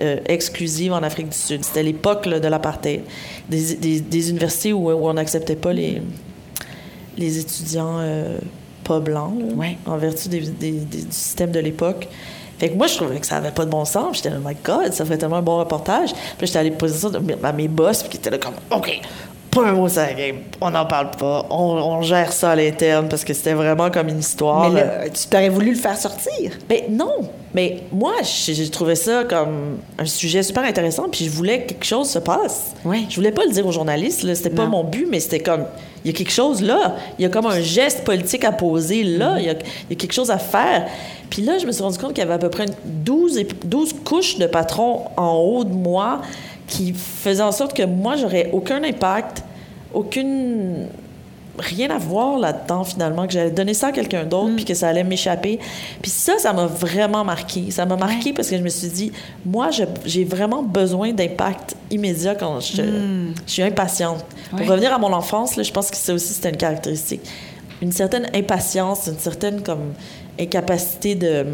[0.00, 1.64] euh, exclusives en Afrique du Sud.
[1.64, 3.02] C'était l'époque de l'apartheid.
[3.48, 6.00] Des, des- des universités où, où on n'acceptait pas les,
[7.16, 8.38] les étudiants euh,
[8.84, 9.78] pas blancs, là, Ouais.
[9.86, 12.08] en vertu des- du système de l'époque.
[12.58, 14.16] Fait que moi, je trouvais que ça avait pas de bon sens.
[14.18, 16.12] J'étais là, oh my God, ça ferait tellement un bon reportage.
[16.38, 17.08] Puis j'étais allée poser ça
[17.42, 19.00] à mes boss, puis qui étaient là comme, OK,
[19.54, 22.56] pas un mot sur la game, on n'en parle pas, on, on gère ça à
[22.56, 24.70] l'interne, parce que c'était vraiment comme une histoire.
[24.70, 26.52] Mais euh, là, tu t'aurais voulu le faire sortir.
[26.68, 27.12] mais non,
[27.54, 31.84] mais moi, j'ai trouvé ça comme un sujet super intéressant, puis je voulais que quelque
[31.84, 32.72] chose se passe.
[32.84, 33.06] Oui.
[33.08, 35.64] Je voulais pas le dire aux journalistes, là, c'était pas mon but, mais c'était comme,
[36.04, 39.04] il y a quelque chose là, il y a comme un geste politique à poser
[39.04, 40.86] là, il y, a, il y a quelque chose à faire.
[41.30, 43.64] Puis là, je me suis rendu compte qu'il y avait à peu près 12, ép-
[43.64, 46.20] 12 couches de patrons en haut de moi
[46.66, 49.44] qui faisaient en sorte que moi, j'aurais aucun impact,
[49.92, 50.88] aucune
[51.58, 54.88] rien à voir là-dedans finalement que j'allais donner ça à quelqu'un d'autre puis que ça
[54.88, 55.58] allait m'échapper.
[56.02, 57.70] Puis ça ça m'a vraiment marqué.
[57.70, 59.12] Ça m'a marqué parce que je me suis dit
[59.44, 59.70] moi
[60.04, 62.82] j'ai vraiment besoin d'impact immédiat quand je,
[63.46, 64.24] je suis impatiente.
[64.50, 67.22] Pour revenir à mon enfance là, je pense que ça aussi c'était une caractéristique.
[67.82, 69.92] Une certaine impatience une certaine comme
[70.40, 71.46] incapacité de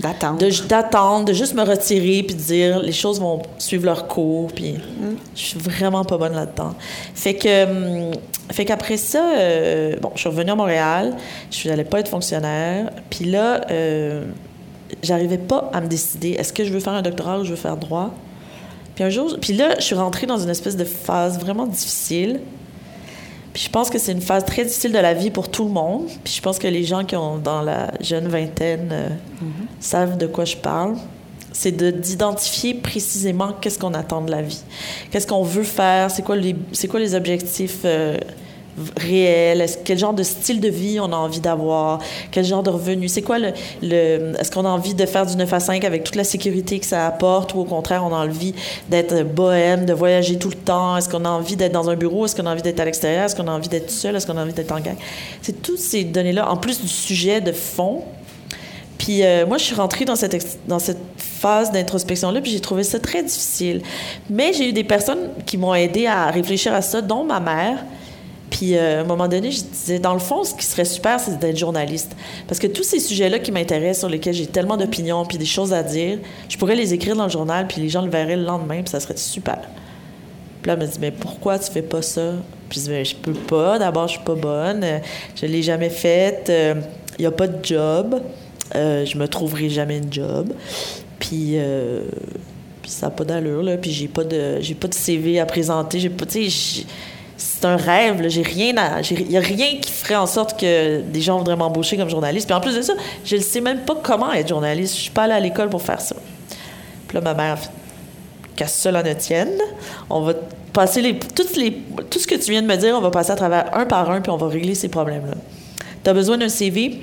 [0.00, 0.38] D'attendre.
[0.38, 4.50] de- d'attendre, de, juste me retirer puis de dire les choses vont suivre leur cours
[4.52, 5.16] puis Mm.
[5.36, 6.74] je suis vraiment pas bonne là-dedans.
[7.14, 7.64] Fait que
[8.08, 8.10] hum,
[8.52, 11.14] fait qu'après ça euh, bon, je suis revenue à Montréal,
[11.50, 14.24] je n'allais pas être fonctionnaire, puis là euh,
[15.02, 17.56] j'arrivais pas à me décider est-ce que je veux faire un doctorat ou je veux
[17.56, 18.10] faire droit?
[18.96, 22.40] Puis un jour puis là je suis rentrée dans une espèce de phase vraiment difficile.
[23.54, 25.70] Puis je pense que c'est une phase très difficile de la vie pour tout le
[25.70, 26.08] monde.
[26.24, 29.08] Puis je pense que les gens qui ont dans la jeune vingtaine euh,
[29.80, 30.96] savent de quoi je parle.
[31.52, 34.60] C'est de- d'identifier précisément qu'est-ce qu'on attend de la vie.
[35.10, 36.56] Qu'est-ce qu'on veut faire, c'est quoi les,
[36.90, 38.16] quoi les objectifs euh,
[39.02, 43.08] est-ce- quel genre de style de vie on a envie d'avoir, quel genre de revenu,
[43.08, 46.16] c'est quoi le, est-ce qu'on a envie de faire du 9 à 5 avec toute
[46.16, 48.54] la sécurité que ça apporte ou au contraire on a envie
[48.88, 52.24] d'être bohème, de voyager tout le temps, est-ce qu'on a envie d'être dans un bureau,
[52.26, 54.36] est-ce qu'on a envie d'être à l'extérieur, est-ce qu'on a envie d'être seul, est-ce qu'on
[54.36, 54.96] a envie d'être en gang?
[55.42, 58.02] C'est toutes ces données-là, en plus du sujet de fond,
[58.98, 62.84] puis euh, moi, je suis rentrée dans cette, dans cette phase d'introspection-là, puis j'ai trouvé
[62.84, 63.82] ça très difficile.
[64.30, 67.78] Mais j'ai eu des personnes qui m'ont aidé à réfléchir à ça, dont ma mère.
[68.54, 71.18] Puis euh, à un moment donné, je disais, dans le fond, ce qui serait super,
[71.18, 72.14] c'est d'être journaliste.
[72.46, 75.72] Parce que tous ces sujets-là qui m'intéressent, sur lesquels j'ai tellement d'opinions, puis des choses
[75.72, 78.44] à dire, je pourrais les écrire dans le journal, puis les gens le verraient le
[78.44, 79.58] lendemain, puis ça serait super.
[80.62, 82.34] Puis là, elle me dit, mais pourquoi tu fais pas ça?
[82.68, 83.76] Puis je dis, Ben, je peux pas.
[83.80, 84.84] D'abord, je suis pas bonne.
[84.84, 84.98] Euh,
[85.34, 86.50] Je l'ai jamais faite.
[87.18, 88.20] Il n'y a pas de job.
[88.76, 90.52] Euh, je me trouverai jamais une job.
[91.18, 92.02] Puis, euh,
[92.82, 93.76] puis ça n'a pas d'allure, là.
[93.78, 95.98] Puis j'ai pas de, j'ai pas de CV à présenter.
[95.98, 96.84] J'ai pas, tu sais,
[97.36, 98.28] c'est un rêve.
[98.28, 101.56] J'ai rien à, il y a rien qui ferait en sorte que des gens voudraient
[101.56, 102.46] m'embaucher comme journaliste.
[102.46, 102.94] Puis en plus de ça,
[103.24, 104.96] je ne sais même pas comment être journaliste.
[104.96, 106.16] Je suis pas allée à l'école pour faire ça.
[107.08, 107.58] Puis là, ma mère
[108.56, 109.58] qu'à cela ne tienne.
[110.08, 110.34] On va
[110.72, 111.72] passer les, toutes les,
[112.10, 114.10] tout ce que tu viens de me dire, on va passer à travers un par
[114.10, 115.34] un, puis on va régler ces problèmes-là.
[116.02, 117.00] Tu as besoin d'un CV,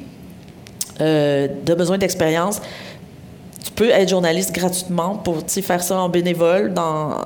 [0.99, 2.61] euh, tu as besoin d'expérience.
[3.63, 6.73] Tu peux être journaliste gratuitement pour faire ça en bénévole.
[6.73, 7.17] Dans, dans-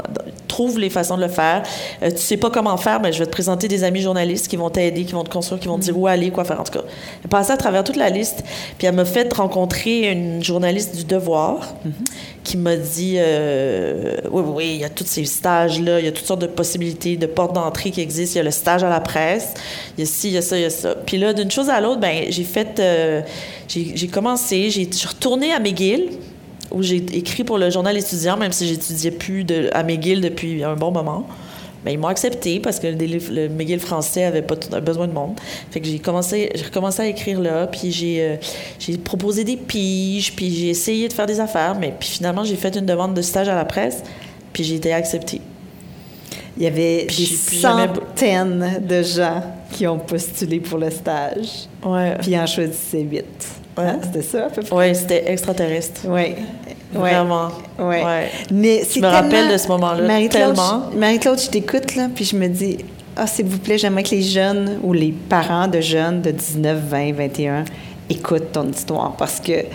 [0.48, 1.64] trouve les façons de le faire.
[2.02, 4.56] Euh, tu sais pas comment faire, mais je vais te présenter des amis journalistes qui
[4.56, 6.62] vont t'aider, qui vont te construire, qui vont te dire où aller, quoi faire.
[6.62, 6.86] En tout cas,
[7.24, 8.42] elle passait à travers toute la liste.
[8.78, 11.74] Puis elle m'a fait rencontrer une journaliste du Devoir
[12.46, 16.12] qui m'a dit euh, oui, oui, il y a tous ces stages-là, il y a
[16.12, 18.36] toutes sortes de possibilités, de portes d'entrée qui existent.
[18.36, 19.54] Il y a le stage à la presse,
[19.98, 20.96] il y a ci, il y a ça, il y a ça.
[20.96, 23.22] Puis là, d'une chose à l'autre, ben j'ai fait, euh,
[23.68, 26.12] j'ai commencé, je suis retournée à McGill
[26.72, 30.64] où j'ai écrit pour le journal étudiant, même si j'étudiais plus de, à McGill depuis
[30.64, 31.28] un bon moment.
[31.86, 32.96] Ben, ils m'ont accepté parce que le,
[33.32, 35.40] le McGill français avait pas besoin de monde.
[35.70, 38.36] Fait que j'ai commencé, j'ai recommencé à écrire là, puis j'ai, euh,
[38.80, 42.56] j'ai proposé des piges, puis j'ai essayé de faire des affaires, mais puis finalement j'ai
[42.56, 44.02] fait une demande de stage à la presse,
[44.52, 45.42] puis j'ai été acceptée.
[46.58, 47.18] Il y avait Puis
[47.52, 52.16] des jamais- centaines de gens qui ont postulé pour le stage, Ouais.
[52.22, 53.26] puis en choisissaient huit.
[53.78, 53.84] Ouais.
[53.84, 54.76] Hein, C'était ça, à peu près?
[54.76, 56.02] Ouais, c'était extraterrestre.
[56.06, 56.34] Oui.
[56.98, 57.12] Ouais.
[57.14, 57.50] Vraiment.
[57.80, 58.04] Ouais.
[58.04, 58.32] Ouais.
[58.52, 60.90] Mais Je me rappelle de ce moment-là, Marie-Claude, tellement.
[60.94, 62.78] je- Marie-Claude, je t'écoute, là, puis je me dis,
[63.16, 66.78] ah, s'il vous plaît, j'aimerais que les jeunes ou les parents de jeunes de 19,
[66.90, 67.66] 20, 21
[68.10, 69.66] écoutent ton histoire parce que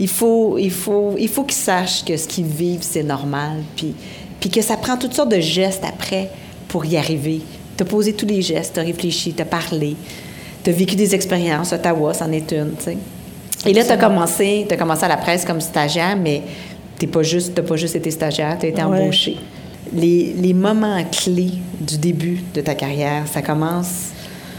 [0.00, 3.94] il faut, il faut, il faut qu'ils sachent que ce qu'ils vivent, c'est normal, puis,
[4.40, 6.30] puis que ça prend toutes sortes de gestes après
[6.68, 7.40] pour y arriver.
[7.76, 9.96] T'as posé tous les gestes, t'as réfléchi, t'as parlé,
[10.62, 11.72] t'as vécu des expériences.
[11.72, 12.98] Ottawa, c'en est une, tu sais.
[13.66, 16.42] Et là, t'as commencé, t'as commencé à la presse comme stagiaire, mais
[16.98, 19.00] t'es pas juste, pas juste été stagiaire, t'as été Ouais.
[19.00, 19.36] embauché.
[19.92, 24.10] Les, les moments clés du début de ta carrière, ça commence,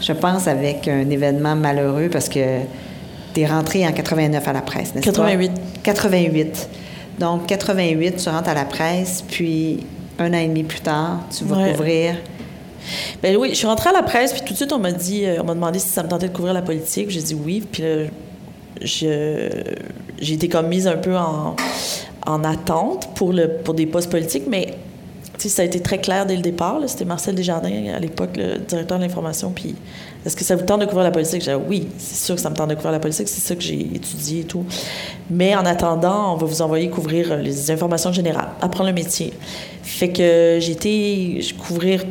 [0.02, 2.40] je pense, avec un événement malheureux parce que
[3.32, 5.12] t'es rentré en 89 à la presse, n'est-ce pas?
[5.12, 5.52] 88.
[5.82, 6.68] 88.
[7.18, 9.80] Donc, 88, tu rentres à la presse, puis
[10.18, 11.70] un an et demi plus tard, tu vas Ouais.
[11.72, 12.16] couvrir.
[13.22, 15.24] Ben oui, je suis rentrée à la presse, puis tout de suite, on m'a dit,
[15.26, 17.10] euh, on m'a demandé si ça me tentait de couvrir la politique.
[17.10, 17.88] J'ai dit oui, puis là,
[18.80, 19.64] j'ai
[20.20, 21.56] été comme mise un peu en,
[22.26, 24.74] en attente pour, le, pour des postes politiques, mais
[25.38, 26.80] ça a été très clair dès le départ.
[26.86, 29.74] C'était Marcel Desjardins, à l'époque, le directeur de l'information, puis
[30.24, 31.42] est-ce que ça vous tente de couvrir la politique?
[31.42, 33.62] J'ai oui, c'est sûr que ça me tente de couvrir la politique, c'est ça que
[33.62, 34.66] j'ai étudié et tout.
[35.30, 39.32] Mais en attendant, on va vous envoyer couvrir euh, les informations générales, apprendre le métier.
[39.82, 42.04] Fait que j'ai été couvrir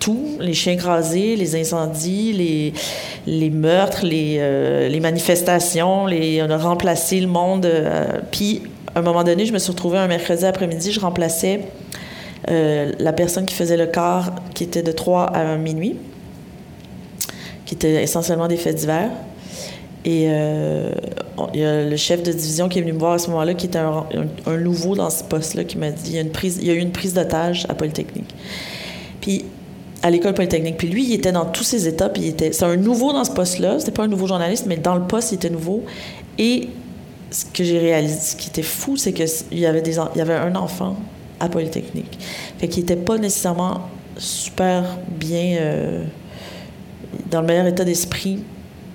[0.00, 2.72] tout, les chiens écrasés, les incendies, les,
[3.26, 7.66] les meurtres, les, euh, les manifestations, on a remplacé le monde.
[7.66, 8.62] euh, puis,
[8.94, 11.60] à un moment donné, je me suis retrouvée un mercredi après-midi, je remplaçais
[12.50, 15.96] euh, la personne qui faisait le quart, qui était de 3 à minuit,
[17.64, 19.10] qui était essentiellement des faits divers.
[20.04, 23.28] Et il y a le chef de division qui est venu me voir à ce
[23.30, 24.04] moment-là, qui était un,
[24.46, 26.78] un- nouveau dans ce poste-là, qui m'a dit il y, a il y a eu
[26.78, 28.32] une prise d'otage à Polytechnique.
[29.20, 29.44] Puis
[30.02, 30.76] à l'école polytechnique.
[30.76, 32.08] Puis lui, il était dans tous ses états.
[32.08, 33.78] Puis il était, c'est un nouveau dans ce poste-là.
[33.78, 35.84] C'était pas un nouveau journaliste, mais dans le poste, il était nouveau.
[36.38, 36.68] Et
[37.30, 40.20] ce que j'ai réalisé, ce qui était fou, c'est qu'il y avait des, il y
[40.20, 40.96] avait un enfant
[41.40, 42.18] à polytechnique.
[42.58, 46.04] Fait qu'il était pas nécessairement super bien euh,
[47.30, 48.42] dans le meilleur état d'esprit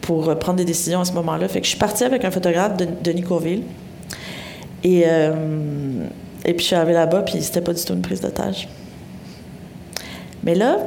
[0.02, 1.48] pour euh, prendre des décisions à ce moment-là.
[1.48, 3.64] Fait que je suis partie avec un photographe de Courville.
[4.84, 6.06] Et, euh,
[6.44, 8.68] et puis je suis arrivée là-bas, puis c'était pas du tout une prise d'otage.
[10.44, 10.78] Mais là,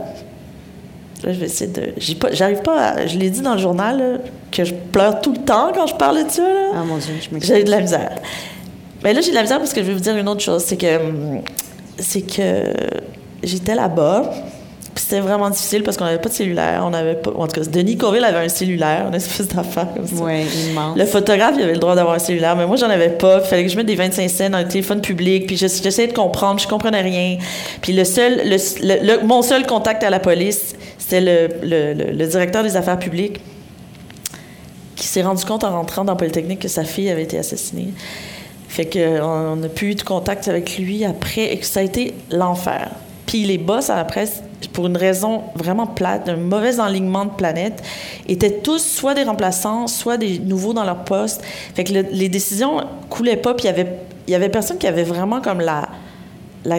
[1.23, 1.93] là, je vais essayer de.
[1.97, 3.07] j'ai pas- J'arrive pas à.
[3.07, 4.19] Je l'ai dit dans le journal, là,
[4.51, 6.43] que je pleure tout le temps quand je parle de ça.
[6.43, 6.71] Là.
[6.75, 7.55] Ah mon Dieu, je m'excuse.
[7.57, 8.17] J'ai de la misère.
[9.03, 10.63] Mais là, j'ai de la misère parce que je vais vous dire une autre chose.
[10.65, 10.87] C'est que.
[11.99, 12.73] C'est que.
[13.43, 14.31] J'étais là-bas.
[14.95, 16.83] Puis c'était vraiment difficile parce qu'on n'avait pas de cellulaire.
[16.87, 17.33] On avait pas.
[17.37, 20.15] En tout cas, Denis Corville avait un cellulaire, une espèce d'affaire comme ça.
[20.25, 20.97] Oui, immense.
[20.97, 23.41] Le photographe, il avait le droit d'avoir un cellulaire, mais moi, j'en avais pas.
[23.43, 26.07] Il fallait que je mette des 25 cents dans le téléphone public, puis j'ess- j'essayais
[26.07, 27.39] de comprendre, je comprenais rien.
[27.83, 32.63] Puis le seul, le, le- le- mon seul contact à la police, c'était le directeur
[32.63, 33.41] des affaires publiques
[34.95, 37.89] qui s'est rendu compte en rentrant dans Polytechnique que sa fille avait été assassinée.
[38.69, 42.15] Fait qu'on n'a plus eu de contact avec lui après et que ça a été
[42.31, 42.91] l'enfer.
[43.27, 47.31] Puis les boss à la presse, pour une raison vraiment plate, d'un mauvais enlignement de
[47.31, 47.83] planète,
[48.29, 51.43] étaient tous soit des remplaçants, soit des nouveaux dans leur poste.
[51.75, 53.99] Fait que le- les décisions coulaient pas, puis il y avait,
[54.29, 55.89] y avait personne qui avait vraiment comme la,
[56.65, 56.79] la,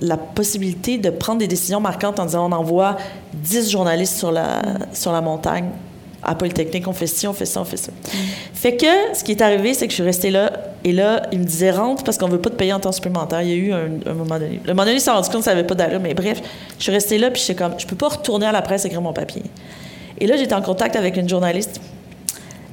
[0.00, 2.96] la possibilité de prendre des décisions marquantes en disant on envoie
[3.34, 5.66] 10 journalistes sur la, sur la montagne
[6.22, 7.92] à Polytechnique, on fait ci, on fait ça, on fait ça.
[8.54, 10.52] Fait que ce qui est arrivé, c'est que je suis restée là,
[10.84, 13.42] et là, il me disait rentre parce qu'on veut pas te payer en temps supplémentaire.
[13.42, 14.60] Il y a eu un, moment donné.
[14.64, 16.40] Le moment donné, il s'est rendu compte que ça n'avait pas d'allure, mais bref,
[16.78, 19.02] je suis restée là, puis j'étais comme, je peux pas retourner à la presse écrire
[19.02, 19.42] mon papier.
[20.18, 21.80] Et là, j'étais en contact avec une journaliste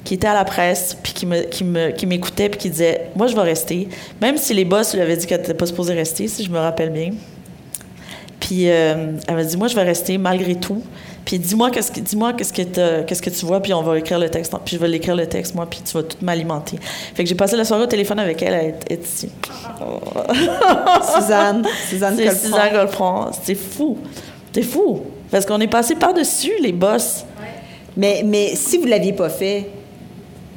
[0.04, 3.10] qui était à la presse, puis qui me, qui me, qui m'écoutait, puis qui disait,
[3.14, 3.88] moi, je vais rester,
[4.22, 6.58] même si les boss lui avaient dit qu'elle n'était pas supposée rester, si je me
[6.58, 7.10] rappelle bien.
[8.40, 10.82] Puis euh, elle m'a dit, moi, je vais rester malgré tout.
[11.28, 13.98] Puis dis-moi qu'est-ce que, dis-moi qu'est-ce que, t'as- qu'est-ce que tu vois, puis on va
[13.98, 14.50] écrire le texte.
[14.64, 16.78] Puis je vais l'écrire le texte, moi, puis tu vas tout m'alimenter.
[17.14, 19.28] Fait que j'ai passé la soirée au téléphone avec elle, elle est, ici.
[21.14, 22.34] Suzanne, Suzanne C'est.
[22.34, 23.26] Suzanne Golfron.
[23.42, 23.98] C'est fou.
[24.54, 25.02] C'est fou.
[25.30, 27.26] Parce qu'on est passé par-dessus, les boss.
[27.94, 29.68] Mais, mais si vous ne l'aviez pas fait,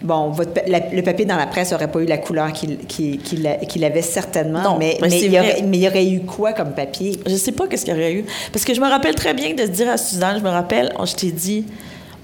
[0.04, 3.86] bon, votre pa- la- le papier dans la presse n'aurait pas eu la couleur qu'il
[3.86, 4.62] avait certainement.
[4.62, 7.20] Non, mais, mais il y aurait, mais il y aurait eu quoi comme papier?
[7.26, 8.26] Je sais pas qu'est-ce qu'il y aurait eu.
[8.52, 10.94] Parce que je me rappelle très bien de se dire à Suzanne, je me rappelle,
[11.06, 11.66] je t'ai dit,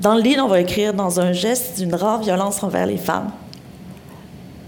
[0.01, 3.31] dans le livre, on va écrire dans un geste d'une rare violence envers les femmes.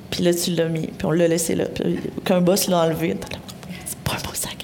[0.09, 1.65] Puis là, tu l'as mis, puis on l'a laissé là.
[1.65, 3.15] Puis qu'un boss l'a enlevé.
[3.85, 4.55] C'est pas un beau sac.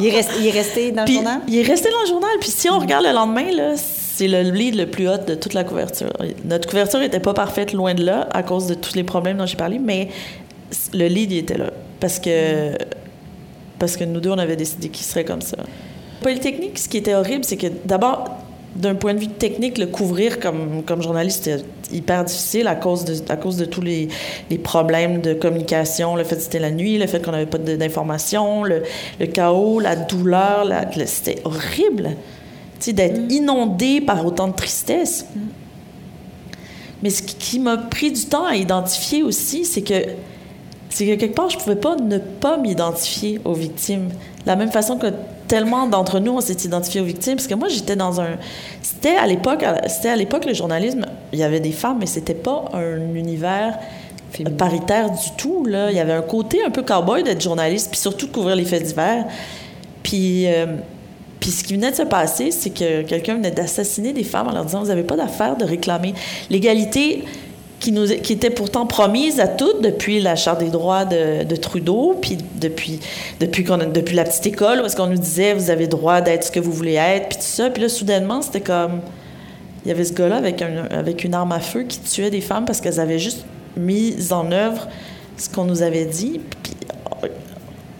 [0.00, 1.40] Il est, resté, il est resté dans le Puis journal?
[1.48, 2.30] il est resté dans le journal.
[2.40, 3.74] Puis si on regarde le lendemain, là,
[4.18, 6.12] c'est le lead le plus haut de toute la couverture.
[6.44, 9.46] Notre couverture n'était pas parfaite, loin de là, à cause de tous les problèmes dont
[9.46, 10.08] j'ai parlé, mais
[10.92, 11.70] le lead, il était là.
[12.00, 12.72] Parce que,
[13.78, 15.58] parce que nous deux, on avait décidé qu'il serait comme ça.
[16.20, 18.24] Polytechnique, ce qui était horrible, c'est que d'abord,
[18.74, 23.04] d'un point de vue technique, le couvrir comme, comme journaliste, c'était hyper difficile à cause
[23.04, 24.08] de, à cause de tous les,
[24.50, 27.58] les problèmes de communication, le fait que c'était la nuit, le fait qu'on n'avait pas
[27.58, 28.82] d'informations, le,
[29.32, 30.66] chaos, la douleur.
[31.06, 32.16] C'était horrible
[32.86, 33.30] d'être mm.
[33.30, 35.26] inondé par autant de tristesse.
[35.34, 35.40] Mm.
[37.02, 39.94] Mais ce qui m'a pris du temps à identifier aussi, c'est que
[40.90, 44.08] c'est que quelque part, je pouvais pas ne pas m'identifier aux victimes.
[44.08, 45.08] De la même façon que
[45.46, 47.36] tellement d'entre nous, on s'est identifié aux victimes.
[47.36, 48.36] Parce que moi, j'étais dans un...
[48.82, 52.34] C'était à l'époque, c'était à l'époque, le journalisme, il y avait des femmes, mais c'était
[52.34, 53.78] pas un univers
[54.56, 55.64] paritaire du tout.
[55.64, 55.90] Là.
[55.90, 58.64] Il y avait un côté un peu cowboy d'être journaliste, puis surtout de couvrir les
[58.64, 59.26] faits divers.
[60.02, 60.46] Puis...
[60.46, 60.66] Euh,
[61.40, 64.52] puis ce qui venait de se passer, c'est que quelqu'un venait d'assassiner des femmes en
[64.52, 66.14] leur disant Vous n'avez pas d'affaire de réclamer
[66.50, 67.24] l'égalité
[67.80, 72.16] qui, nous, qui était pourtant promise à toutes depuis la Charte des droits de, Trudeau,
[72.20, 72.98] puis depuis,
[73.38, 76.50] depuis, depuis la petite école, où est-ce qu'on nous disait Vous avez droit d'être ce
[76.50, 77.70] que vous voulez être, puis tout ça.
[77.70, 79.00] Puis là, soudainement, c'était comme.
[79.84, 82.64] Il y avait ce gars-là avec, avec une arme à feu qui tuait des femmes
[82.64, 83.44] parce qu'elles avaient juste
[83.76, 84.88] mis en œuvre
[85.36, 86.40] ce qu'on nous avait dit.
[86.62, 86.74] Puis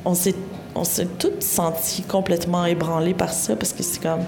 [0.05, 0.35] on s'est
[0.79, 4.25] on s'est toutes senties complètement ébranlées par ça parce que c'est comme.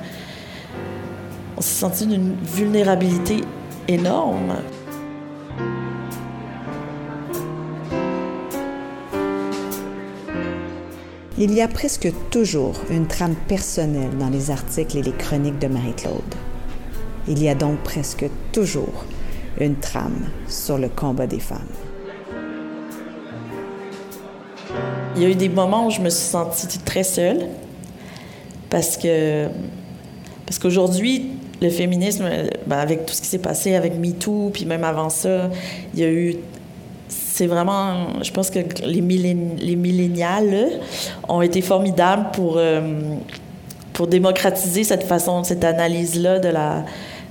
[1.56, 3.42] On s'est senti d'une vulnérabilité
[3.86, 4.56] énorme.
[11.38, 15.68] Il y a presque toujours une trame personnelle dans les articles et les chroniques de
[15.68, 16.34] Marie-Claude.
[17.28, 19.04] Il y a donc presque toujours
[19.58, 21.89] une trame sur le combat des femmes.
[25.16, 27.46] Il y a eu des moments où je me suis sentie très seule
[28.68, 29.46] parce que
[30.46, 32.24] parce qu'aujourd'hui le féminisme,
[32.66, 35.50] ben, avec tout ce qui s'est passé avec MeToo, puis même avant ça,
[35.92, 36.36] il y a eu
[37.08, 40.68] c'est vraiment, je pense que les, les millénials
[41.28, 42.80] ont été formidables pour, euh,
[43.92, 46.84] pour démocratiser cette façon, cette analyse-là de la,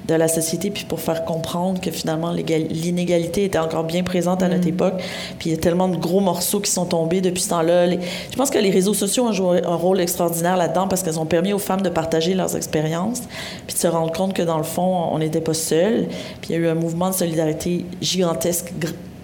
[0.10, 4.48] de la société, puis pour faire comprendre que finalement l'inégalité était encore bien présente à
[4.48, 4.70] notre mm.
[4.70, 4.94] époque.
[5.38, 7.90] Puis il y a tellement de gros morceaux qui sont tombés depuis ce temps-là.
[7.92, 11.26] Je pense que les réseaux sociaux ont joué un rôle extraordinaire là-dedans parce qu'elles ont
[11.26, 13.22] permis aux femmes de partager leurs expériences,
[13.68, 16.08] puis de se rendre compte que dans le fond, on n'était pas seuls.
[16.42, 18.74] Puis il y a eu un mouvement de solidarité gigantesque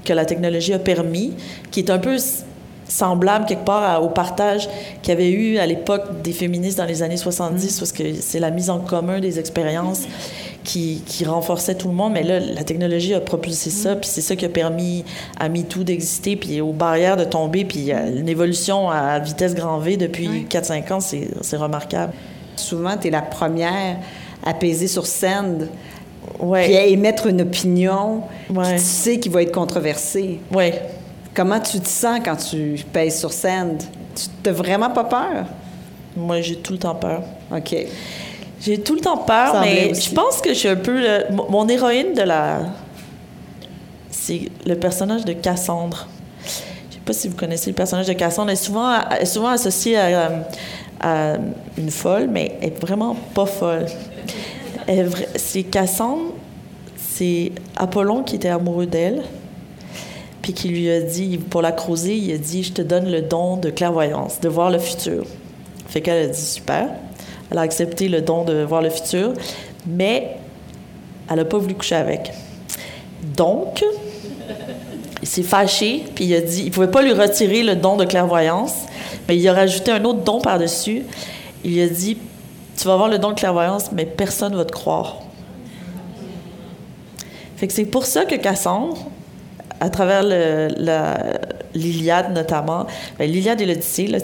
[0.04, 1.34] que la technologie a permis,
[1.72, 2.18] qui est un peu
[2.88, 4.70] semblable quelque part au partage
[5.02, 7.80] qu'il y avait eu à l'époque des féministes dans les années 70, mm.
[7.80, 10.04] parce que c'est la mise en commun des expériences
[10.66, 12.14] qui, qui, renforçait tout le monde.
[12.14, 14.00] Mais là, la technologie a propulsé ça, mm.
[14.00, 15.06] puis c'est ça qui a permis
[15.40, 19.96] à MeToo d'exister, puis aux barrières de tomber, puis une évolution à vitesse grand V
[19.96, 22.14] depuis 4-5 ans, c'est remarquable.
[22.58, 23.98] Souvent, tu es la première
[24.44, 25.70] à peser sur scène
[26.40, 26.66] ouais.
[26.66, 28.76] puis à émettre une opinion ouais.
[28.76, 30.40] tu sais qu'il va être controversée.
[30.54, 30.72] Oui.
[31.34, 33.78] Comment tu te sens quand tu pèses sur scène?
[34.16, 35.46] Tu n'as vraiment pas peur?
[36.16, 37.24] Moi, j'ai tout le temps peur.
[37.54, 37.76] OK.
[38.66, 41.00] J'ai tout le temps peur, mais je pense que je suis un peu...
[41.32, 42.62] mon héroïne de la...
[44.10, 46.08] C'est le personnage de Cassandre.
[46.90, 48.50] Je sais pas si vous connaissez le personnage de Cassandre.
[48.50, 50.48] Elle est souvent, elle souvent associée à,
[51.00, 51.34] à,
[51.78, 53.86] une folle, mais elle est vraiment pas folle.
[55.36, 56.32] C'est Cassandre,
[56.98, 59.22] c'est Apollon qui était amoureux d'elle
[60.42, 63.24] puis qui lui a dit, pour la creuser, il a dit Je te donne le
[63.24, 65.26] don de clairvoyance, de voir le futur.
[65.88, 66.90] Fait qu'elle a dit Super.
[67.52, 69.34] Elle a accepté le don de voir le futur,
[69.86, 70.38] mais
[71.30, 72.32] elle n'a pas voulu coucher avec.
[73.36, 73.84] Donc,
[75.22, 78.06] il s'est fâché, puis il a dit il pouvait pas lui retirer le don de
[78.06, 78.74] clairvoyance,
[79.28, 81.04] mais il a rajouté un autre don par-dessus.
[81.64, 82.18] Il a dit
[82.78, 85.18] Tu vas avoir le don de clairvoyance, mais personne ne va te croire.
[87.58, 88.98] Fait que c'est pour ça que Cassandre,
[89.80, 90.24] à travers
[91.76, 92.88] l'Iliade notamment,
[93.20, 94.18] ben, l'Iliade et l'Odyssée, là,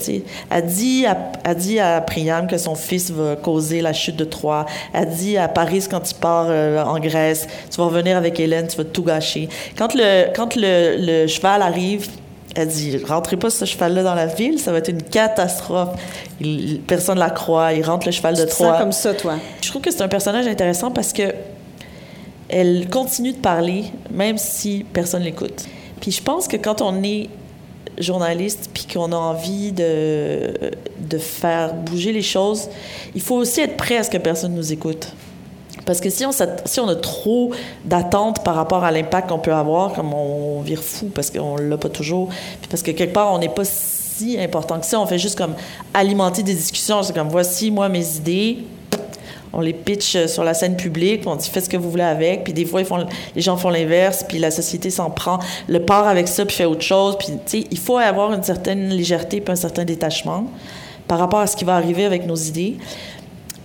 [0.49, 4.25] a dit, à, a dit à Priam que son fils va causer la chute de
[4.25, 8.39] Troie, a dit à Paris quand il part euh, en Grèce, tu vas revenir avec
[8.39, 9.49] Hélène, tu vas tout gâcher.
[9.77, 12.07] Quand le, quand le, le cheval arrive,
[12.55, 15.89] elle dit rentrez pas ce cheval-là dans la ville, ça va être une catastrophe.
[16.87, 17.73] personne la croit.
[17.73, 18.77] Il rentre le cheval de Troie.
[18.77, 19.35] comme ça, toi.
[19.61, 21.33] Je trouve que c'est un personnage intéressant parce que
[22.49, 25.65] elle continue de parler, même si personne l'écoute.
[26.01, 27.29] Puis je pense que quand on est
[28.01, 32.69] journaliste puis qu'on a envie de, de faire bouger les choses,
[33.15, 35.07] il faut aussi être prêt à ce que personne nous écoute.
[35.85, 36.31] Parce que si on,
[36.65, 37.51] si on a trop
[37.85, 41.77] d'attentes par rapport à l'impact qu'on peut avoir, comme on, vire fou parce qu'on l'a
[41.77, 45.05] pas toujours, puis parce que quelque part, on n'est pas si important que ça, on
[45.05, 45.55] fait juste comme
[45.93, 47.01] alimenter des discussions.
[47.01, 48.59] C'est comme, voici, moi, mes idées,
[49.53, 52.03] on les pitch euh, sur la scène publique, on dit faites ce que vous voulez
[52.03, 55.39] avec, puis des fois ils font, les gens font l'inverse, puis la société s'en prend,
[55.67, 58.43] le part avec ça puis fait autre chose, puis tu sais, il faut avoir une
[58.43, 60.45] certaine légèreté puis un certain détachement
[61.07, 62.77] par rapport à ce qui va arriver avec nos idées.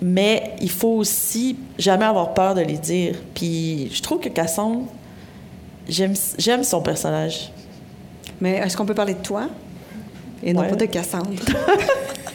[0.03, 3.14] mais il faut aussi jamais avoir peur de les dire.
[3.34, 4.82] Puis je trouve que Cassandre,
[5.89, 7.51] j'aime, j'aime son personnage.
[8.41, 9.49] Mais est-ce qu'on peut parler de toi
[10.43, 10.68] et non Ouais.
[10.68, 11.30] pas de Cassandre?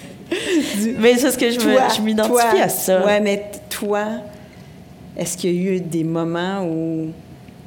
[1.00, 3.06] Mais c'est ce que je, me- Toi, je m'identifie à ça.
[3.06, 4.06] Ouais, mais toi,
[5.18, 7.10] est-ce qu'il y a eu des moments où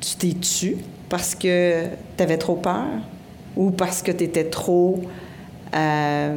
[0.01, 0.77] tu t'es tu
[1.09, 1.85] parce que
[2.17, 2.87] tu avais trop peur
[3.57, 5.01] ou parce que tu étais trop.
[5.77, 6.37] euh,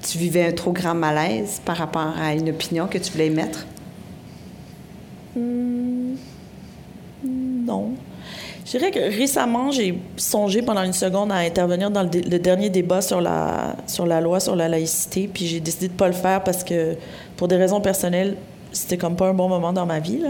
[0.00, 3.66] tu vivais un trop grand malaise par rapport à une opinion que tu voulais émettre?
[7.24, 7.92] Non.
[8.70, 12.38] Je dirais que récemment, j'ai songé pendant une seconde à intervenir dans le, dé- le
[12.38, 16.06] dernier débat sur la, sur la loi sur la laïcité, puis j'ai décidé de pas
[16.06, 16.94] le faire parce que,
[17.38, 18.36] pour des raisons personnelles,
[18.70, 20.20] c'était comme pas un bon moment dans ma vie.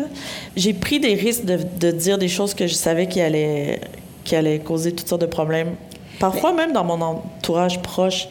[0.55, 3.81] J'ai pris des risques de, de dire des choses que je savais qui allaient,
[4.23, 5.75] qui allaient causer toutes sortes de problèmes.
[6.21, 8.29] Parfois même dans mon entourage proche.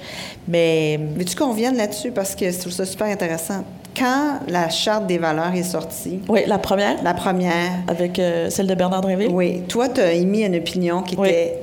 [0.47, 2.11] Mais Veux-tu qu'on revienne là-dessus?
[2.11, 3.65] Parce que je trouve ça super intéressant?
[3.97, 8.67] Quand la Charte des valeurs est sortie, oui, la première, la première, avec euh, celle
[8.67, 11.29] de Bernard Drinville, oui, toi, tu as émis une opinion qui Oui.
[11.29, 11.57] était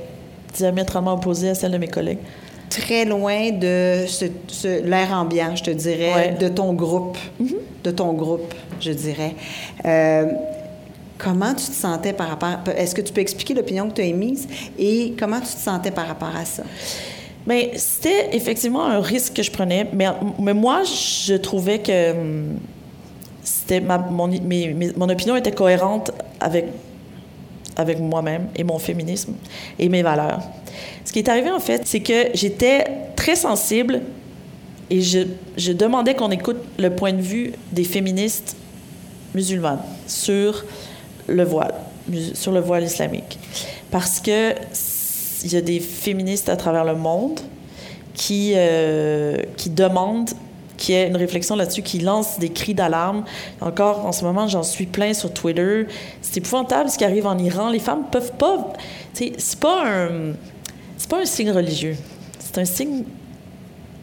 [0.53, 2.17] diamétralement opposée à celle de mes collègues.
[2.69, 6.33] très loin de ce, ce- l'air ambiant, je te dirais.
[6.33, 6.37] Mm-hmm.
[6.39, 7.17] de ton groupe,
[7.83, 9.33] de ton groupe, je dirais.
[9.85, 10.25] Euh,
[11.17, 12.49] comment tu te sentais par rapport...
[12.75, 15.91] Est-ce que tu peux expliquer l'opinion que tu as émise et comment tu te sentais
[15.91, 16.63] par rapport à ça?
[17.47, 19.87] Mais c'était effectivement un risque que je prenais.
[19.93, 22.57] Mais, moi, je trouvais que hum,
[23.43, 24.29] c'était mon,
[24.97, 26.65] mon opinion était cohérente avec,
[27.75, 29.33] avec moi-même et mon féminisme
[29.77, 30.41] et mes valeurs.
[31.03, 32.85] Ce qui est arrivé, en fait, c'est que j'étais
[33.15, 34.01] très sensible
[34.89, 35.19] et je,
[35.57, 38.55] je demandais qu'on écoute le point de vue des féministes
[39.33, 40.65] musulmanes sur
[41.27, 41.73] le voile,
[42.33, 43.39] sur le voile islamique.
[43.91, 44.53] Parce que
[45.45, 47.39] il y a des féministes à travers le monde
[48.13, 50.31] qui, euh, qui demandent
[50.75, 53.23] qu'il y ait une réflexion là-dessus, qui lancent des cris d'alarme.
[53.61, 55.87] Encore en ce moment, j'en suis plein sur Twitter.
[56.21, 57.69] C'est épouvantable ce qui arrive en Iran.
[57.69, 58.73] Les femmes peuvent pas.
[59.13, 60.33] C'est pas un.
[61.07, 61.95] Pas un signe religieux.
[62.39, 63.03] C'est un signe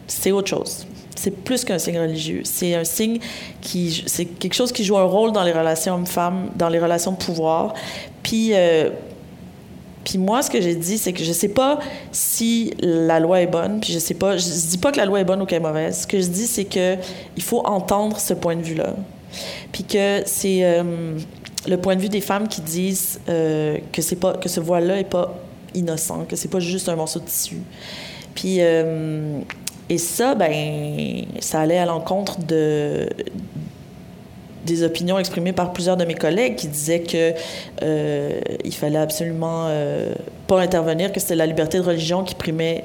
[0.07, 0.85] c'est autre chose.
[1.15, 2.41] C'est plus qu'un signe religieux.
[2.43, 3.19] C'est un signe
[3.61, 7.11] qui, c'est quelque chose qui joue un rôle dans les relations hommes-femmes, dans les relations
[7.11, 7.73] de pouvoir.
[8.21, 8.89] Puis, euh,
[10.03, 11.79] puis moi, ce que j'ai dit, c'est que je sais pas
[12.11, 15.19] si la loi est bonne, puis je sais pas, je dis pas que la loi
[15.21, 16.01] est bonne ou qu'elle est mauvaise.
[16.01, 16.97] Ce que je dis, c'est que
[17.37, 18.95] il faut entendre ce point de vue-là.
[19.71, 21.17] Puis que c'est euh,
[21.67, 24.99] le point de vue des femmes qui disent euh, que c'est pas que ce voile-là
[24.99, 25.39] est pas
[25.73, 27.57] innocent, que c'est pas juste un morceau de tissu.
[28.35, 29.39] Puis euh,
[29.89, 33.09] et ça, ben, ça allait à l'encontre de
[34.65, 37.33] des opinions exprimées par plusieurs de mes collègues qui disaient que
[37.81, 40.13] euh, il fallait absolument euh,
[40.47, 42.83] pas intervenir, que c'était la liberté de religion qui primait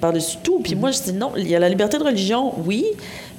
[0.00, 0.60] par-dessus tout.
[0.60, 2.84] Puis moi, je dis non, il y a la liberté de religion, oui,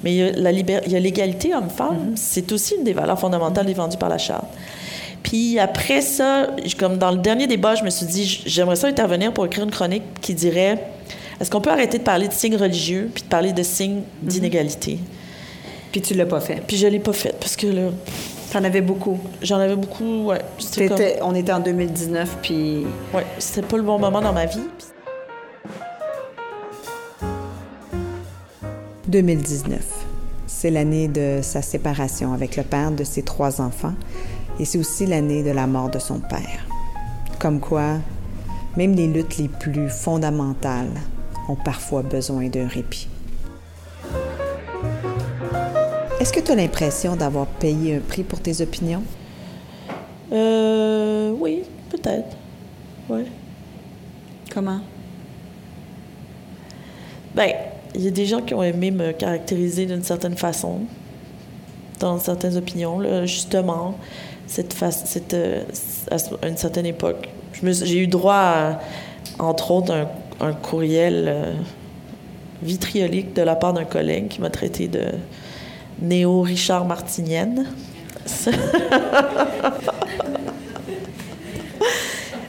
[0.04, 2.12] mais il y a la liber- il y a l'égalité homme-femme.
[2.14, 4.44] C'est aussi une des valeurs fondamentales défendues par la Charte.
[5.22, 6.48] Puis après ça,
[6.78, 9.70] comme dans le dernier débat, je me suis dit, j'aimerais ça intervenir pour écrire une
[9.70, 10.78] chronique qui dirait
[11.40, 14.98] est-ce qu'on peut arrêter de parler de signes religieux puis de parler de signes d'inégalité?
[15.96, 16.62] Puis tu l'as pas fait.
[16.66, 17.88] Puis je l'ai pas fait parce que là,
[18.52, 19.18] T'en avais beaucoup.
[19.40, 20.26] j'en avais beaucoup.
[20.26, 20.42] Ouais,
[20.88, 22.84] comme- On était en 2019, puis...
[23.14, 24.60] ouais, c'était pas le bon moment dans ma vie.
[24.76, 24.86] Puis
[29.08, 29.80] 2019.
[30.46, 33.94] C'est l'année de sa séparation avec le père de ses trois enfants
[34.60, 36.66] et c'est aussi l'année de la mort de son père.
[37.38, 37.94] Comme quoi,
[38.76, 40.90] même les luttes les plus fondamentales
[41.48, 43.08] ont parfois besoin d'un répit.
[46.18, 49.02] Est-ce que tu as l'impression d'avoir payé un prix pour tes opinions?
[50.32, 52.34] Euh, oui, peut-être.
[53.08, 53.26] Ouais.
[54.50, 54.80] Comment?
[57.34, 57.50] Ben,
[57.94, 60.80] il y a des gens qui ont aimé me caractériser d'une certaine façon,
[62.00, 63.98] dans certaines opinions, là, justement,
[64.46, 65.64] cette face, cette, euh,
[66.40, 67.28] à une certaine époque.
[67.62, 68.80] J'ai eu droit à,
[69.38, 70.08] entre autres, un,
[70.40, 71.52] un courriel euh,
[72.62, 75.02] vitriolique de la part d'un collègue qui m'a traité de
[76.00, 77.66] néo-Richard Martinienne.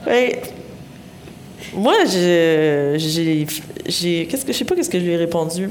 [0.06, 0.42] Ouais.
[1.74, 2.96] Moi, je-
[3.86, 4.26] j'ai.
[4.28, 5.70] Qu'est-ce que je sais pas qu'est-ce que je lui ai répondu.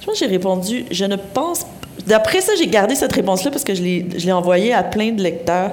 [0.00, 0.84] Je pense que j'ai répondu.
[0.90, 1.66] Je ne pense.
[2.06, 5.12] D'après ça, j'ai gardé cette réponse-là parce que je l'ai je l'ai envoyée à plein
[5.12, 5.72] de lecteurs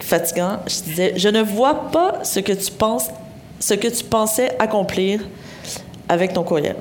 [0.00, 0.58] fatigants.
[0.66, 3.06] Je disais Je ne vois pas ce que tu penses,
[3.60, 5.20] ce que tu pensais accomplir
[6.08, 6.76] avec ton courriel.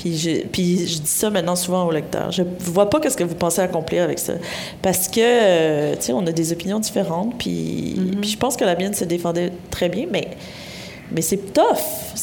[0.00, 2.32] Puis je, puis je dis ça maintenant souvent aux lecteurs.
[2.32, 4.32] Je vois pas qu'est-ce que vous pensez accomplir avec ça.
[4.80, 7.36] Parce que, euh, tu sais, on a des opinions différentes.
[7.38, 8.20] Puis, Mm-hmm.
[8.20, 10.28] puis je pense que la mienne se défendait très bien, mais,
[11.12, 11.64] mais c'est tough.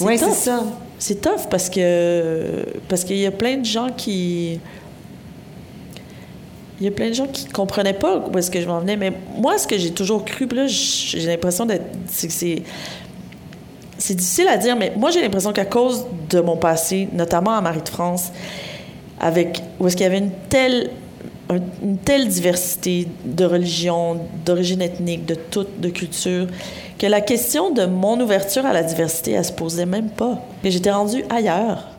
[0.02, 0.30] Oui, tough.
[0.30, 0.64] c'est ça.
[0.98, 4.60] c'est tough parce que parce qu'il y a plein de gens qui
[6.80, 8.98] il y a plein de gens qui comprenaient pas où est-ce que je m'en venais
[8.98, 12.62] mais moi ce que j'ai toujours cru là j'ai l'impression d'être c'est
[14.08, 17.60] c'est difficile à dire mais moi j'ai l'impression qu'à cause de mon passé notamment à
[17.60, 18.32] Marie de France
[19.20, 20.92] avec où est-ce qu'il y avait une telle
[21.82, 26.46] une telle diversité de religions, d'origine ethnique, de toutes, de culture,
[27.00, 30.42] que la question de mon ouverture à la diversité, elle se posait même pas.
[30.66, 31.97] J'étais rendue ailleurs.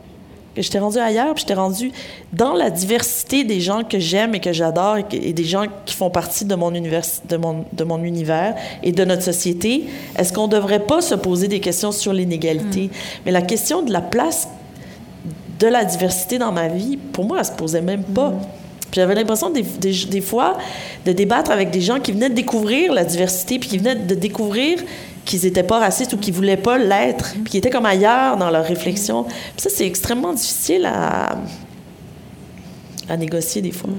[0.59, 1.89] Que j'étais rendue ailleurs, puis j'étais rendue
[2.33, 6.09] dans la diversité des gens que j'aime et que j'adore et, des gens qui font
[6.09, 9.85] partie de mon, univers, de, mon, de mon univers et de notre société.
[10.17, 12.87] Est-ce qu'on ne devrait pas se poser des questions sur l'inégalité?
[12.87, 12.89] Mm.
[13.25, 14.49] Mais la question de la place
[15.59, 18.31] de la diversité dans ma vie, pour moi, elle se posait même pas.
[18.31, 18.39] Mm
[18.91, 20.57] j'avais l'impression des, des, fois
[21.05, 24.15] de débattre avec des gens qui venaient de découvrir la diversité, puis qui venaient de
[24.15, 24.79] découvrir
[25.29, 28.49] qu'ils n'étaient pas racistes ou qu'ils voulaient pas l'être, puis qui étaient comme ailleurs dans
[28.49, 29.27] leur réflexion.
[29.57, 31.37] ça, c'est extrêmement difficile à,
[33.07, 33.91] à négocier des fois.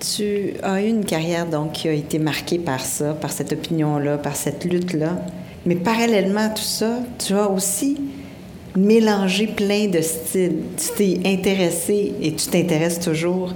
[0.00, 4.16] Tu as eu une carrière donc qui a été marquée par ça, par cette opinion-là,
[4.16, 5.20] par cette lutte-là.
[5.66, 7.98] Mais parallèlement à tout ça, tu as aussi
[8.74, 10.60] mélanger plein de styles.
[10.78, 13.52] Tu t'es intéressé et tu t'intéresses toujours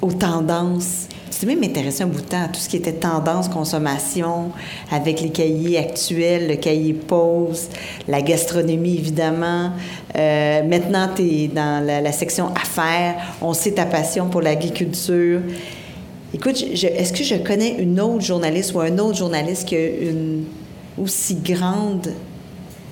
[0.00, 1.08] aux tendances.
[1.38, 4.50] T'es même intéressé un bout de temps à tout ce qui était tendance consommation,
[4.90, 7.68] avec les cahiers actuels, le cahier pause,
[8.08, 9.70] la gastronomie évidemment.
[10.16, 13.14] Euh, maintenant, tu es dans la, section affaires.
[13.40, 15.40] On sait ta passion pour l'agriculture.
[16.34, 20.44] Écoute, est-ce que je connais une autre journaliste ou un autre journaliste qui a une
[21.00, 22.14] aussi grande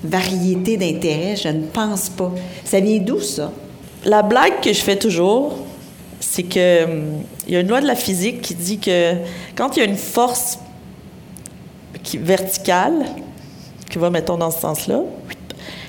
[0.04, 1.34] variété d'intérêts?
[1.34, 2.32] Je ne pense pas.
[2.64, 3.50] Ça vient d'où, ça?
[4.04, 5.58] La blague que je fais toujours,
[6.36, 9.14] c'est que hum, il y a une loi de la physique qui dit que
[9.56, 10.58] quand il y a une force
[12.02, 13.06] qui, verticale,
[13.88, 15.00] qui va, mettons, dans ce sens-là,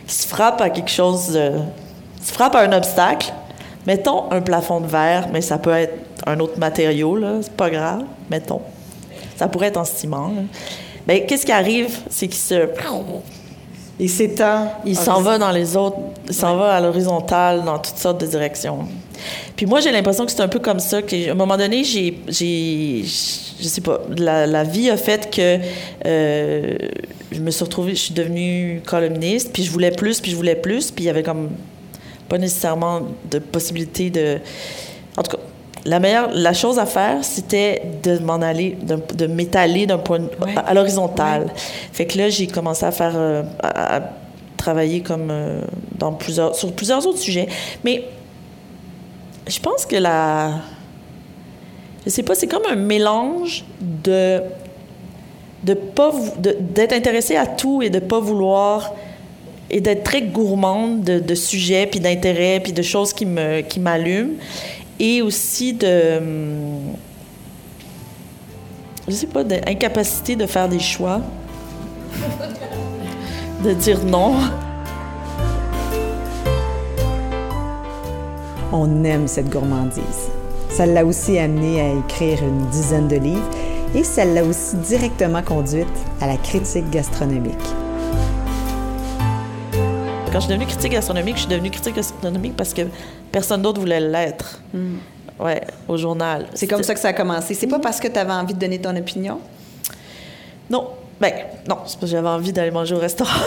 [0.07, 3.33] qui se frappe à quelque chose, se frappe à un obstacle,
[3.85, 5.95] mettons un plafond de verre, mais ça peut être
[6.25, 8.61] un autre matériau, là, c'est pas grave, mettons.
[9.35, 10.31] Ça pourrait être en ciment.
[11.05, 11.93] Bien, qu'est-ce qui arrive?
[12.09, 12.69] C'est qu'il se
[13.99, 14.71] il s'étend.
[14.85, 18.27] Il s'en va dans les autres, il s'en va à l'horizontale dans toutes sortes de
[18.27, 18.87] directions.
[19.55, 21.01] Puis moi, j'ai l'impression que c'est un peu comme ça.
[21.01, 25.59] Qu'à un moment donné, j'ai, j'ai, je sais pas, la, vie a fait que
[26.05, 26.77] euh,
[27.31, 30.55] je me suis retrouvée, je suis devenue columniste, puis je voulais plus, puis je voulais
[30.55, 31.49] plus, puis il y avait comme
[32.29, 34.39] pas nécessairement de possibilité de.
[35.17, 35.43] En tout cas,
[35.85, 40.21] la meilleure, la chose à faire, c'était de m'en aller, de, m'étaler d'un point
[40.55, 41.47] à l'horizontale.
[41.93, 44.01] Fait que là, j'ai commencé à faire, euh, à,
[44.57, 45.61] travailler comme euh,
[45.97, 47.47] dans plusieurs, sur plusieurs autres sujets.
[47.85, 48.03] Mais
[49.47, 50.61] je pense que la,
[52.05, 54.41] je sais pas, c'est comme un mélange de
[55.63, 58.93] de pas d'être intéressé à tout et de pas vouloir
[59.71, 63.27] et d'être très gourmande de, sujets puis d'intérêts puis de choses qui
[63.67, 64.35] qui m'allument
[64.99, 66.21] et aussi de
[69.07, 71.21] je sais pas d'incapacité de faire des choix
[73.63, 74.35] de dire non
[78.77, 80.29] on aime cette gourmandise
[80.69, 83.49] ça l'a aussi amené à écrire une dizaine de livres
[83.95, 85.87] et ça l'a aussi directement conduite
[86.21, 87.55] à la critique gastronomique
[90.37, 92.83] quand je suis devenue critique gastronomique, je suis devenue critique gastronomique parce que
[93.31, 94.61] personne d'autre voulait l'être.
[94.71, 94.97] Hmm.
[95.39, 96.45] Ouais, au journal.
[96.53, 97.55] C'est comme ça que ça a commencé.
[97.55, 99.39] C'est pas parce que tu avais envie de donner ton opinion?
[100.69, 100.89] Non.
[101.19, 101.33] Ben,
[101.67, 103.31] non, c'est parce que j'avais envie d'aller manger au restaurant.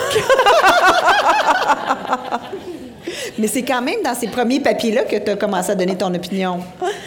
[3.37, 6.13] Mais c'est quand même dans ces premiers papiers-là que tu as commencé à donner ton
[6.13, 6.59] opinion,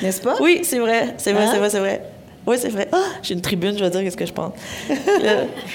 [0.03, 0.37] n'est-ce pas?
[0.41, 1.15] Oui, c'est vrai.
[1.17, 1.59] C'est vrai, c'est hein?
[1.59, 2.03] vrai, c'est vrai.
[2.47, 2.89] Oui, c'est vrai.
[2.93, 4.53] Ah, j'ai une tribune, je vais dire qu'est-ce que je pense.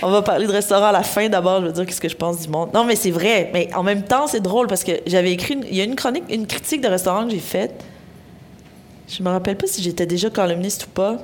[0.04, 2.16] on va parler de restaurant à la fin d'abord, je vais dire qu'est-ce que je
[2.16, 2.70] pense du monde.
[2.74, 3.50] Non, mais c'est vrai.
[3.54, 5.58] Mais en même temps, c'est drôle parce que j'avais écrit.
[5.70, 7.84] il y a une chronique, une critique de restaurant que j'ai faite.
[9.08, 11.18] Je me rappelle pas si j'étais déjà columniste ou pas.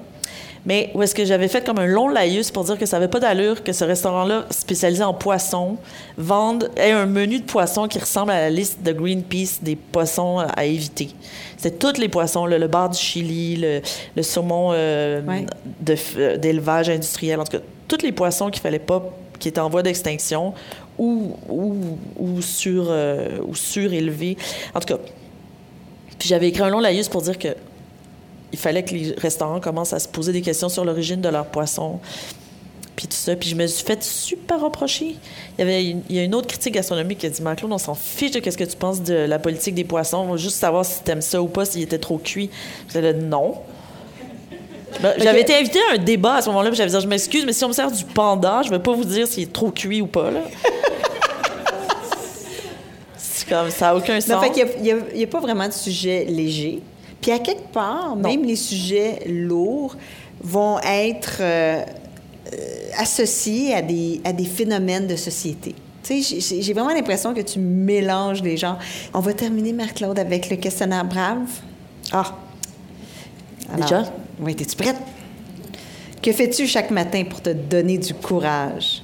[0.66, 3.10] Mais où est-ce que j'avais fait comme un long laïus pour dire que ça n'avait
[3.10, 5.78] pas d'allure que ce restaurant-là, spécialisé en poissons,
[6.18, 10.40] vende ait un menu de poissons qui ressemble à la liste de Greenpeace des poissons
[10.40, 11.10] à éviter.
[11.58, 13.58] C'est tous les poissons, le bar du Chili,
[14.16, 15.22] le, saumon euh,
[16.18, 19.04] euh, d'élevage industriel, en tout cas, tous les poissons qu'il fallait pas,
[19.40, 20.54] qui étaient en voie d'extinction
[20.98, 24.38] ou, ou, ou, sur, euh, ou surélevés.
[24.74, 25.00] En tout cas,
[26.18, 27.50] puis j'avais écrit un long laïus pour dire que
[28.56, 31.46] il fallait que les restaurants commencent à se poser des questions sur l'origine de leurs
[31.48, 32.00] poissons.
[32.96, 33.36] Puis tout ça.
[33.36, 35.16] Puis je me suis fait super reprocher.
[35.58, 37.74] Il y avait une, il y a une autre critique gastronomique qui a dit Marc-Claude,
[37.74, 40.20] on s'en fiche de ce que tu penses de la politique des poissons.
[40.20, 42.50] On va juste savoir si tu aimes ça ou pas, s'il était trop cuit.
[42.94, 43.56] J'avais dit non.
[45.02, 47.46] Ben, j'avais été invité à un débat à ce moment-là, puis j'avais dit je m'excuse,
[47.46, 49.52] mais si on me sert du panda, je ne vais pas vous dire s'il est
[49.52, 50.32] trop cuit ou pas.
[50.32, 50.40] Là.
[53.18, 54.46] C'est comme, ça n'a aucun Non, sens.
[54.46, 56.82] fait y a- il n'y a, pas vraiment de sujet léger.
[57.26, 58.30] Puis à quelque part, Non.
[58.30, 59.96] même les sujets lourds
[60.44, 61.82] vont être euh,
[62.54, 62.58] euh,
[63.00, 65.74] associés à des, à des phénomènes de société.
[66.04, 68.78] Tu sais, j'ai- j'ai vraiment l'impression que tu mélanges les gens.
[69.12, 71.48] On va terminer, Marc-Claude, avec le questionnaire Brave.
[72.12, 72.36] Ah,
[73.74, 74.04] Alors, Déjà?
[74.40, 74.98] Oui, es-tu prête?
[76.22, 79.02] Que fais-tu chaque matin pour te donner du courage?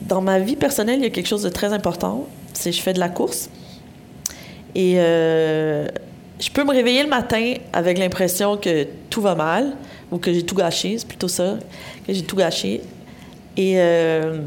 [0.00, 2.24] dans ma vie personnelle, il y a quelque chose de très important.
[2.54, 3.50] C'est que je fais de la course.
[4.74, 5.86] Et euh,
[6.38, 9.76] je peux me réveiller le matin avec l'impression que tout va mal
[10.10, 10.96] ou que j'ai tout gâché.
[10.98, 11.56] C'est plutôt ça,
[12.06, 12.80] que j'ai tout gâché.
[13.56, 14.40] Et, euh,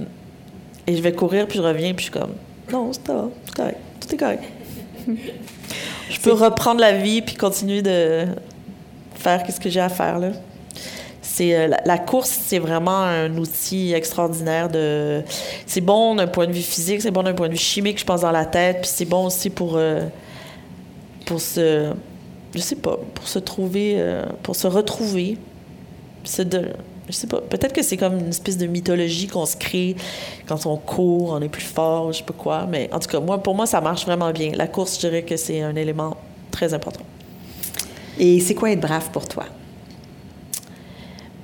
[0.88, 2.34] et je vais courir, puis je reviens, puis je suis comme,
[2.72, 4.44] non, c'est ça, c'est correct, tout est correct.
[6.10, 8.26] je peux reprendre la vie, puis continuer de
[9.16, 10.30] faire ce que j'ai à faire, là.
[11.34, 15.24] C'est euh, la, course, c'est vraiment un outil extraordinaire de.
[15.66, 18.06] C'est bon d'un point de vue physique, c'est bon d'un point de vue chimique, je
[18.06, 20.06] pense dans la tête, puis c'est bon aussi pour euh,
[21.26, 21.92] pour se,
[22.54, 25.40] je sais pas, pour se trouver, euh, pour se retrouver,
[26.24, 26.44] je
[27.10, 27.42] sais pas.
[27.42, 29.96] Peut-être que c'est comme une espèce de mythologie qu'on se crée
[30.48, 33.20] quand on court, on est plus fort, je sais pas quoi, mais en tout cas,
[33.20, 34.52] moi, pour moi, ça marche vraiment bien.
[34.54, 36.16] La course, je dirais que c'est un élément
[36.52, 37.06] très important.
[38.20, 39.46] Et c'est quoi être brave pour toi?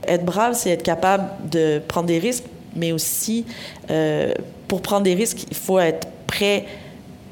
[0.10, 2.46] Être brave, c'est être capable de prendre des risques,
[2.76, 3.46] mais aussi,
[3.90, 4.34] euh,
[4.68, 6.66] pour prendre des risques, il faut être prêt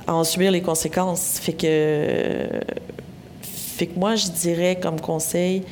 [0.08, 1.40] à en subir les conséquences.
[1.40, 2.48] Fait que,
[3.42, 5.64] fait que moi, je dirais comme conseil,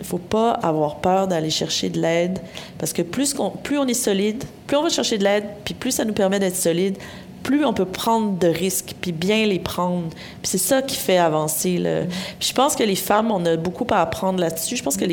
[0.00, 2.38] il faut pas avoir peur d'aller chercher de l'aide,
[2.78, 5.74] parce que plus, qu'on, plus on est solide, plus on va chercher de l'aide, puis
[5.74, 6.98] plus ça nous permet d'être solide,
[7.44, 10.08] plus on peut prendre de risques, puis bien les prendre.
[10.42, 11.80] Puis c'est ça qui fait avancer.
[12.40, 14.76] Puis je pense que les femmes, on a beaucoup à apprendre là-dessus.
[14.76, 15.04] Je pense que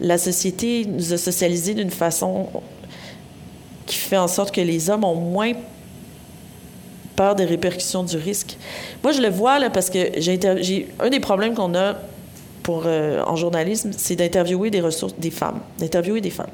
[0.00, 2.48] la société nous a socialisés d'une façon
[3.84, 5.52] qui fait en sorte que les hommes ont moins
[7.16, 8.56] peur des répercussions du risque.
[9.02, 11.96] Moi, je le vois là, parce que j'ai un des problèmes qu'on a
[12.62, 16.50] pour, euh, en journalisme, c'est d'interviewer des ressources, des femmes, d'interviewer des femmes.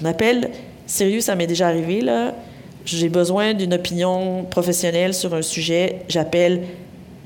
[0.00, 0.50] On appelle,
[0.86, 2.34] sérieux, ça m'est déjà arrivé, là,
[2.84, 6.62] j'ai besoin d'une opinion professionnelle sur un sujet, j'appelle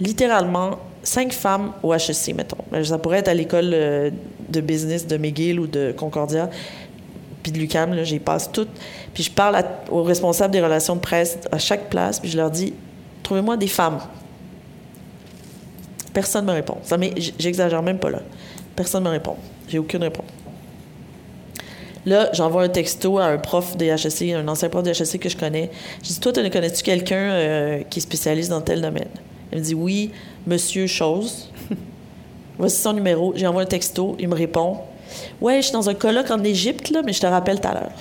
[0.00, 2.58] littéralement cinq femmes au HEC, mettons.
[2.70, 4.10] Ben, Ça pourrait être à l'école euh,
[4.48, 6.48] de business de McGill ou de Concordia,
[7.42, 8.70] puis de l'UQAM, là, j'y passe toutes.
[9.14, 12.50] Puis je parle aux responsables des relations de presse à chaque place, puis je leur
[12.50, 12.74] dis,
[13.22, 13.98] trouvez-moi des femmes.
[16.12, 16.78] Personne ne me répond.
[17.38, 18.20] J'exagère même pas là.
[18.74, 19.36] Personne ne me répond.
[19.68, 20.26] J'ai aucune réponse.
[22.06, 25.28] Là, j'envoie un texto à un prof des HEC, un ancien prof des HEC que
[25.28, 25.70] je connais.
[26.02, 29.08] Je dis, toi, tu connais-tu quelqu'un euh, qui est spécialiste dans tel domaine?
[29.52, 30.10] Il me dit, oui,
[30.46, 31.50] monsieur chose.
[32.58, 33.32] Voici son numéro.
[33.36, 34.16] J'ai envoyé un texto.
[34.18, 34.78] Il me répond,
[35.40, 37.74] ouais, je suis dans un colloque en Égypte, là, mais je te rappelle tout à
[37.74, 37.92] l'heure.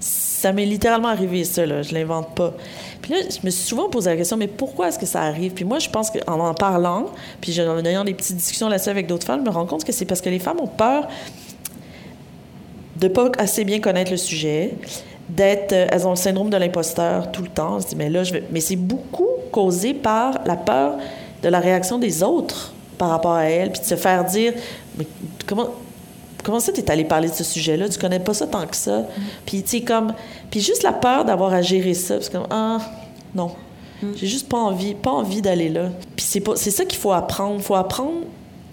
[0.00, 1.82] Ça m'est littéralement arrivé, ça, là.
[1.82, 2.54] Je l'invente pas.
[3.00, 5.52] Puis là, je me suis souvent posé la question, mais pourquoi est-ce que ça arrive?
[5.52, 7.06] Puis moi, je pense qu'en en parlant,
[7.40, 9.92] puis en ayant des petites discussions là-dessus avec d'autres femmes, je me rends compte que
[9.92, 11.08] c'est parce que les femmes ont peur
[13.02, 14.74] de pas assez bien connaître le sujet,
[15.28, 17.76] d'être, euh, elles ont le syndrome de l'imposteur tout le temps.
[17.76, 20.96] On se dit, mais là, je vais, mais c'est beaucoup causé par la peur
[21.42, 24.52] de la réaction des autres par rapport à elles, puis de se faire dire,
[24.96, 25.06] mais
[25.46, 25.70] comment,
[26.44, 29.02] comment ça t'es allé parler de ce sujet-là, tu connais pas ça tant que ça,
[29.44, 30.12] puis tu comme,
[30.50, 32.78] puis juste la peur d'avoir à gérer ça, parce que ah
[33.34, 33.50] non,
[34.14, 35.90] j'ai juste pas envie, pas envie d'aller là.
[36.14, 38.20] Puis c'est pas, c'est ça qu'il faut apprendre, faut apprendre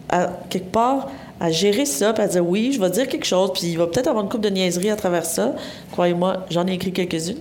[0.09, 1.07] à quelque part
[1.39, 3.87] à gérer ça, puis à dire oui, je vais dire quelque chose, puis il va
[3.87, 5.55] peut-être avoir une coupe de niaiserie à travers ça.
[5.91, 7.39] Croyez-moi, j'en ai écrit quelques-unes.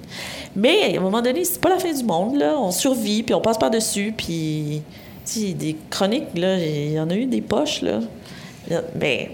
[0.55, 2.55] Mais à un moment donné, c'est pas la fin du monde, là.
[2.59, 4.83] On survit, puis on passe par-dessus, puis...
[5.31, 8.01] Tu des chroniques, là, il y en a eu des poches, là.
[8.99, 9.33] Mais...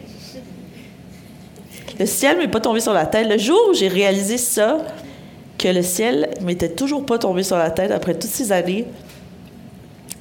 [1.99, 3.29] Le ciel m'est pas tombé sur la tête.
[3.29, 4.79] Le jour où j'ai réalisé ça,
[5.57, 8.87] que le ciel m'était toujours pas tombé sur la tête après toutes ces années,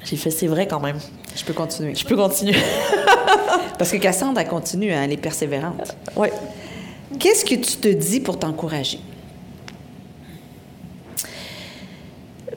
[0.03, 0.97] j'ai fait, c'est vrai quand même.
[1.35, 1.95] Je peux continuer.
[1.95, 2.55] Je peux continuer.
[3.77, 5.95] Parce que Cassandre, elle continue, hein, elle est persévérante.
[6.15, 6.31] ouais.
[7.19, 8.99] Qu'est-ce que tu te dis pour t'encourager?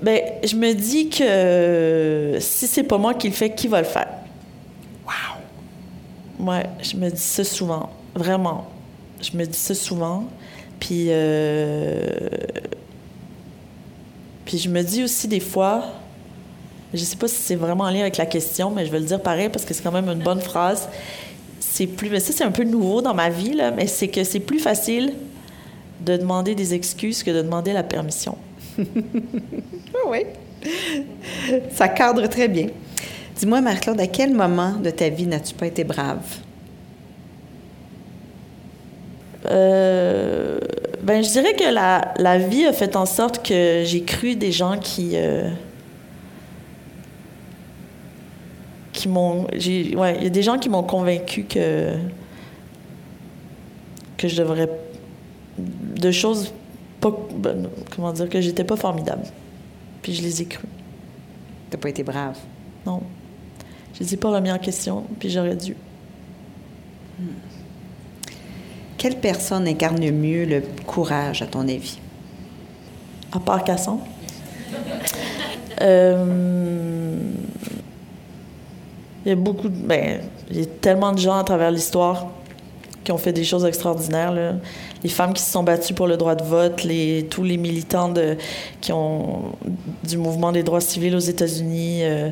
[0.02, 3.86] Ben, je me dis que si c'est pas moi qui le fais, qui va le
[3.86, 4.08] faire?
[5.06, 6.46] Wow!
[6.46, 7.90] Ouais, je me dis ça souvent.
[8.14, 8.66] Vraiment.
[9.20, 10.24] Je me dis ça souvent.
[10.78, 12.28] Puis, euh,
[14.44, 15.84] puis je me dis aussi des fois,
[16.94, 19.06] je sais pas si c'est vraiment en lien avec la question, mais je vais le
[19.06, 20.88] dire pareil parce que c'est quand même une bonne phrase.
[21.60, 24.24] C'est plus, mais ça c'est un peu nouveau dans ma vie là, mais c'est que
[24.24, 25.12] c'est plus facile
[26.00, 28.36] de demander des excuses que de demander la permission.
[30.08, 30.24] oui.
[31.72, 32.68] Ça cadre très bien.
[33.36, 36.22] Dis-moi, Marc-Claude, à quel moment de ta vie n'as-tu pas été brave?
[39.50, 40.58] Euh,
[41.02, 44.50] Ben, je dirais que la, la vie a fait en sorte que j'ai cru des
[44.52, 45.12] gens qui.
[45.14, 45.50] euh,
[48.96, 49.44] qui m'ont.
[49.44, 51.94] Ouais, il y a des gens qui m'ont convaincu que.
[54.16, 54.68] que je devrais.
[55.58, 56.52] de choses
[57.00, 57.12] pas.
[57.36, 59.24] ben, comment dire, que j'étais pas formidable.
[60.02, 60.68] Puis je les ai crus.
[61.70, 62.38] T'as pas été brave?
[62.84, 63.02] Non.
[63.94, 65.76] Je les ai pas remis en question, puis j'aurais dû.
[68.98, 71.98] Quelle personne incarne mieux le courage, à ton avis?
[73.32, 74.00] À part Casson.
[75.82, 76.95] Euh,
[79.26, 79.74] Il y a beaucoup de.
[79.74, 80.20] Ben,
[80.52, 82.28] il y a tellement de gens à travers l'histoire
[83.02, 84.32] qui ont fait des choses extraordinaires.
[84.32, 84.52] là.
[85.02, 88.08] Les femmes qui se sont battues pour le droit de vote, les, tous les militants
[88.08, 88.36] de,
[88.80, 89.52] qui ont,
[90.04, 92.30] du mouvement des droits civils aux États-Unis, euh,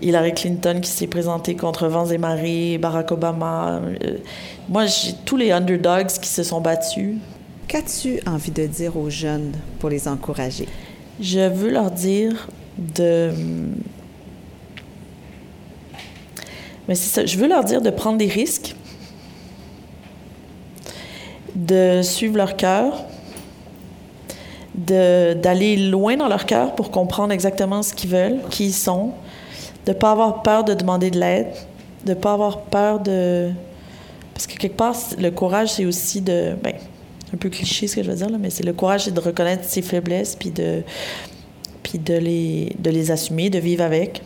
[0.00, 3.80] Hillary Clinton qui s'est présentée contre vents et marées, Barack Obama.
[3.80, 4.18] euh,
[4.68, 7.16] moi, j'ai tous les underdogs qui se sont battus.
[7.66, 10.68] Qu'as-tu envie de dire aux jeunes pour les encourager?
[11.20, 12.48] Je veux leur dire
[12.78, 13.32] de.
[16.88, 18.74] Mais c'est ça, je veux leur dire de prendre des risques,
[21.54, 23.04] de suivre leur cœur,
[24.74, 29.12] d'aller loin dans leur cœur pour comprendre exactement ce qu'ils veulent, qui ils sont,
[29.86, 31.52] de ne pas avoir peur de demander de l'aide,
[32.04, 33.50] de ne pas avoir peur de.
[34.34, 36.56] Parce que quelque part, le courage, c'est aussi de.
[36.62, 36.74] Ben,
[37.34, 39.20] un peu cliché ce que je veux dire, là, mais c'est le courage, c'est de
[39.20, 40.82] reconnaître ses faiblesses, puis de,
[41.82, 44.22] puis de les, de les assumer, de vivre avec.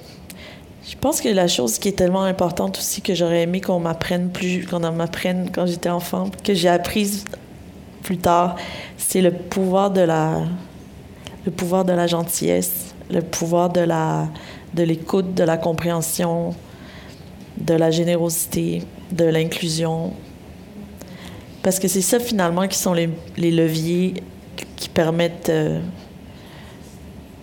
[0.88, 4.30] Je pense que la chose qui est tellement importante aussi, que j'aurais aimé qu'on m'apprenne
[4.30, 7.24] plus, qu'on en m'apprenne quand j'étais enfant, que j'ai apprise
[8.04, 8.54] plus tard,
[8.96, 10.44] c'est le pouvoir de la,
[11.44, 14.28] le pouvoir de la gentillesse, le pouvoir de la,
[14.74, 16.54] de l'écoute, de la compréhension,
[17.56, 20.12] de la générosité, de l'inclusion.
[21.64, 24.22] Parce que c'est ça finalement qui sont les, les leviers
[24.76, 25.80] qui permettent euh,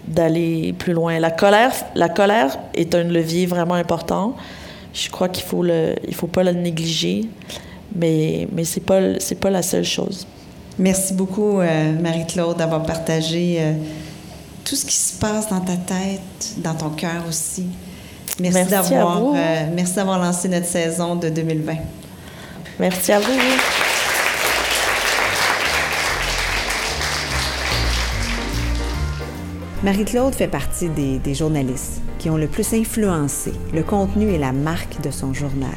[0.08, 1.20] d'aller plus loin.
[1.20, 4.36] La colère, la colère est un levier vraiment important.
[4.94, 7.30] Je crois qu'il faut le, il faut pas le négliger,
[7.96, 10.28] mais mais c'est pas c'est pas la seule chose.
[10.78, 13.74] Merci beaucoup, euh, Marie-Claude, d'avoir partagé euh,
[14.64, 17.68] tout ce qui se passe dans ta tête, dans ton cœur aussi.
[18.40, 21.76] Merci, d'avoir euh, merci d'avoir lancé notre saison de 2020.
[22.80, 23.73] Merci à vous.
[29.84, 35.02] Marie-Claude fait partie des, journalistes qui ont le plus influencé le contenu et la marque
[35.02, 35.76] de son journal.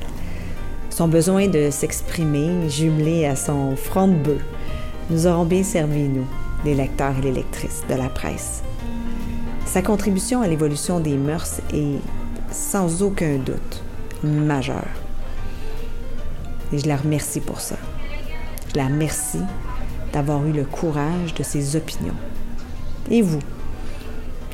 [0.90, 4.42] Son besoin de s'exprimer, jumelé à son front de bœuf,
[5.10, 6.24] nous auront bien servi, nous,
[6.64, 8.62] les lecteurs et les lectrices de la presse.
[9.64, 11.98] Sa contribution à l'évolution des mœurs est,
[12.52, 13.82] sans aucun doute,
[14.22, 14.86] majeure.
[16.72, 17.76] Et je la remercie pour ça.
[18.70, 19.42] Je la remercie
[20.12, 22.14] d'avoir eu le courage de ses opinions.
[23.10, 23.40] Et vous?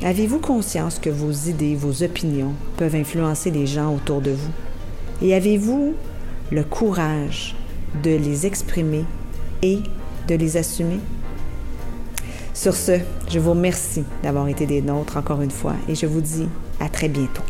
[0.05, 4.51] Avez-vous conscience que vos idées, vos opinions peuvent influencer les gens autour de vous?
[5.21, 5.95] Et avez-vous
[6.51, 7.55] le courage
[8.03, 9.05] de les exprimer
[9.61, 9.79] et
[10.27, 10.99] de les assumer?
[12.53, 12.99] Sur ce,
[13.29, 16.49] je vous remercie d'avoir été des nôtres encore une fois et je vous dis
[16.81, 17.43] à très bientôt.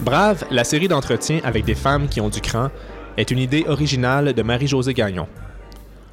[0.00, 2.70] Brave, la série d'entretiens avec des femmes qui ont du cran,
[3.16, 5.28] est une idée originale de Marie-Josée Gagnon.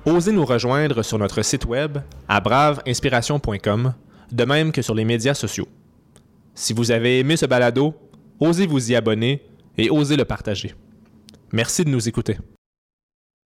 [0.04, 3.93] Osez nous rejoindre sur notre site web à braveinspiration.com,
[4.32, 5.68] de même que sur les médias sociaux.
[6.56, 7.93] Si vous avez aimé ce balado,
[8.39, 9.43] osez vous y abonner
[9.78, 10.74] et osez le partager.
[11.52, 12.38] Merci de nous écouter.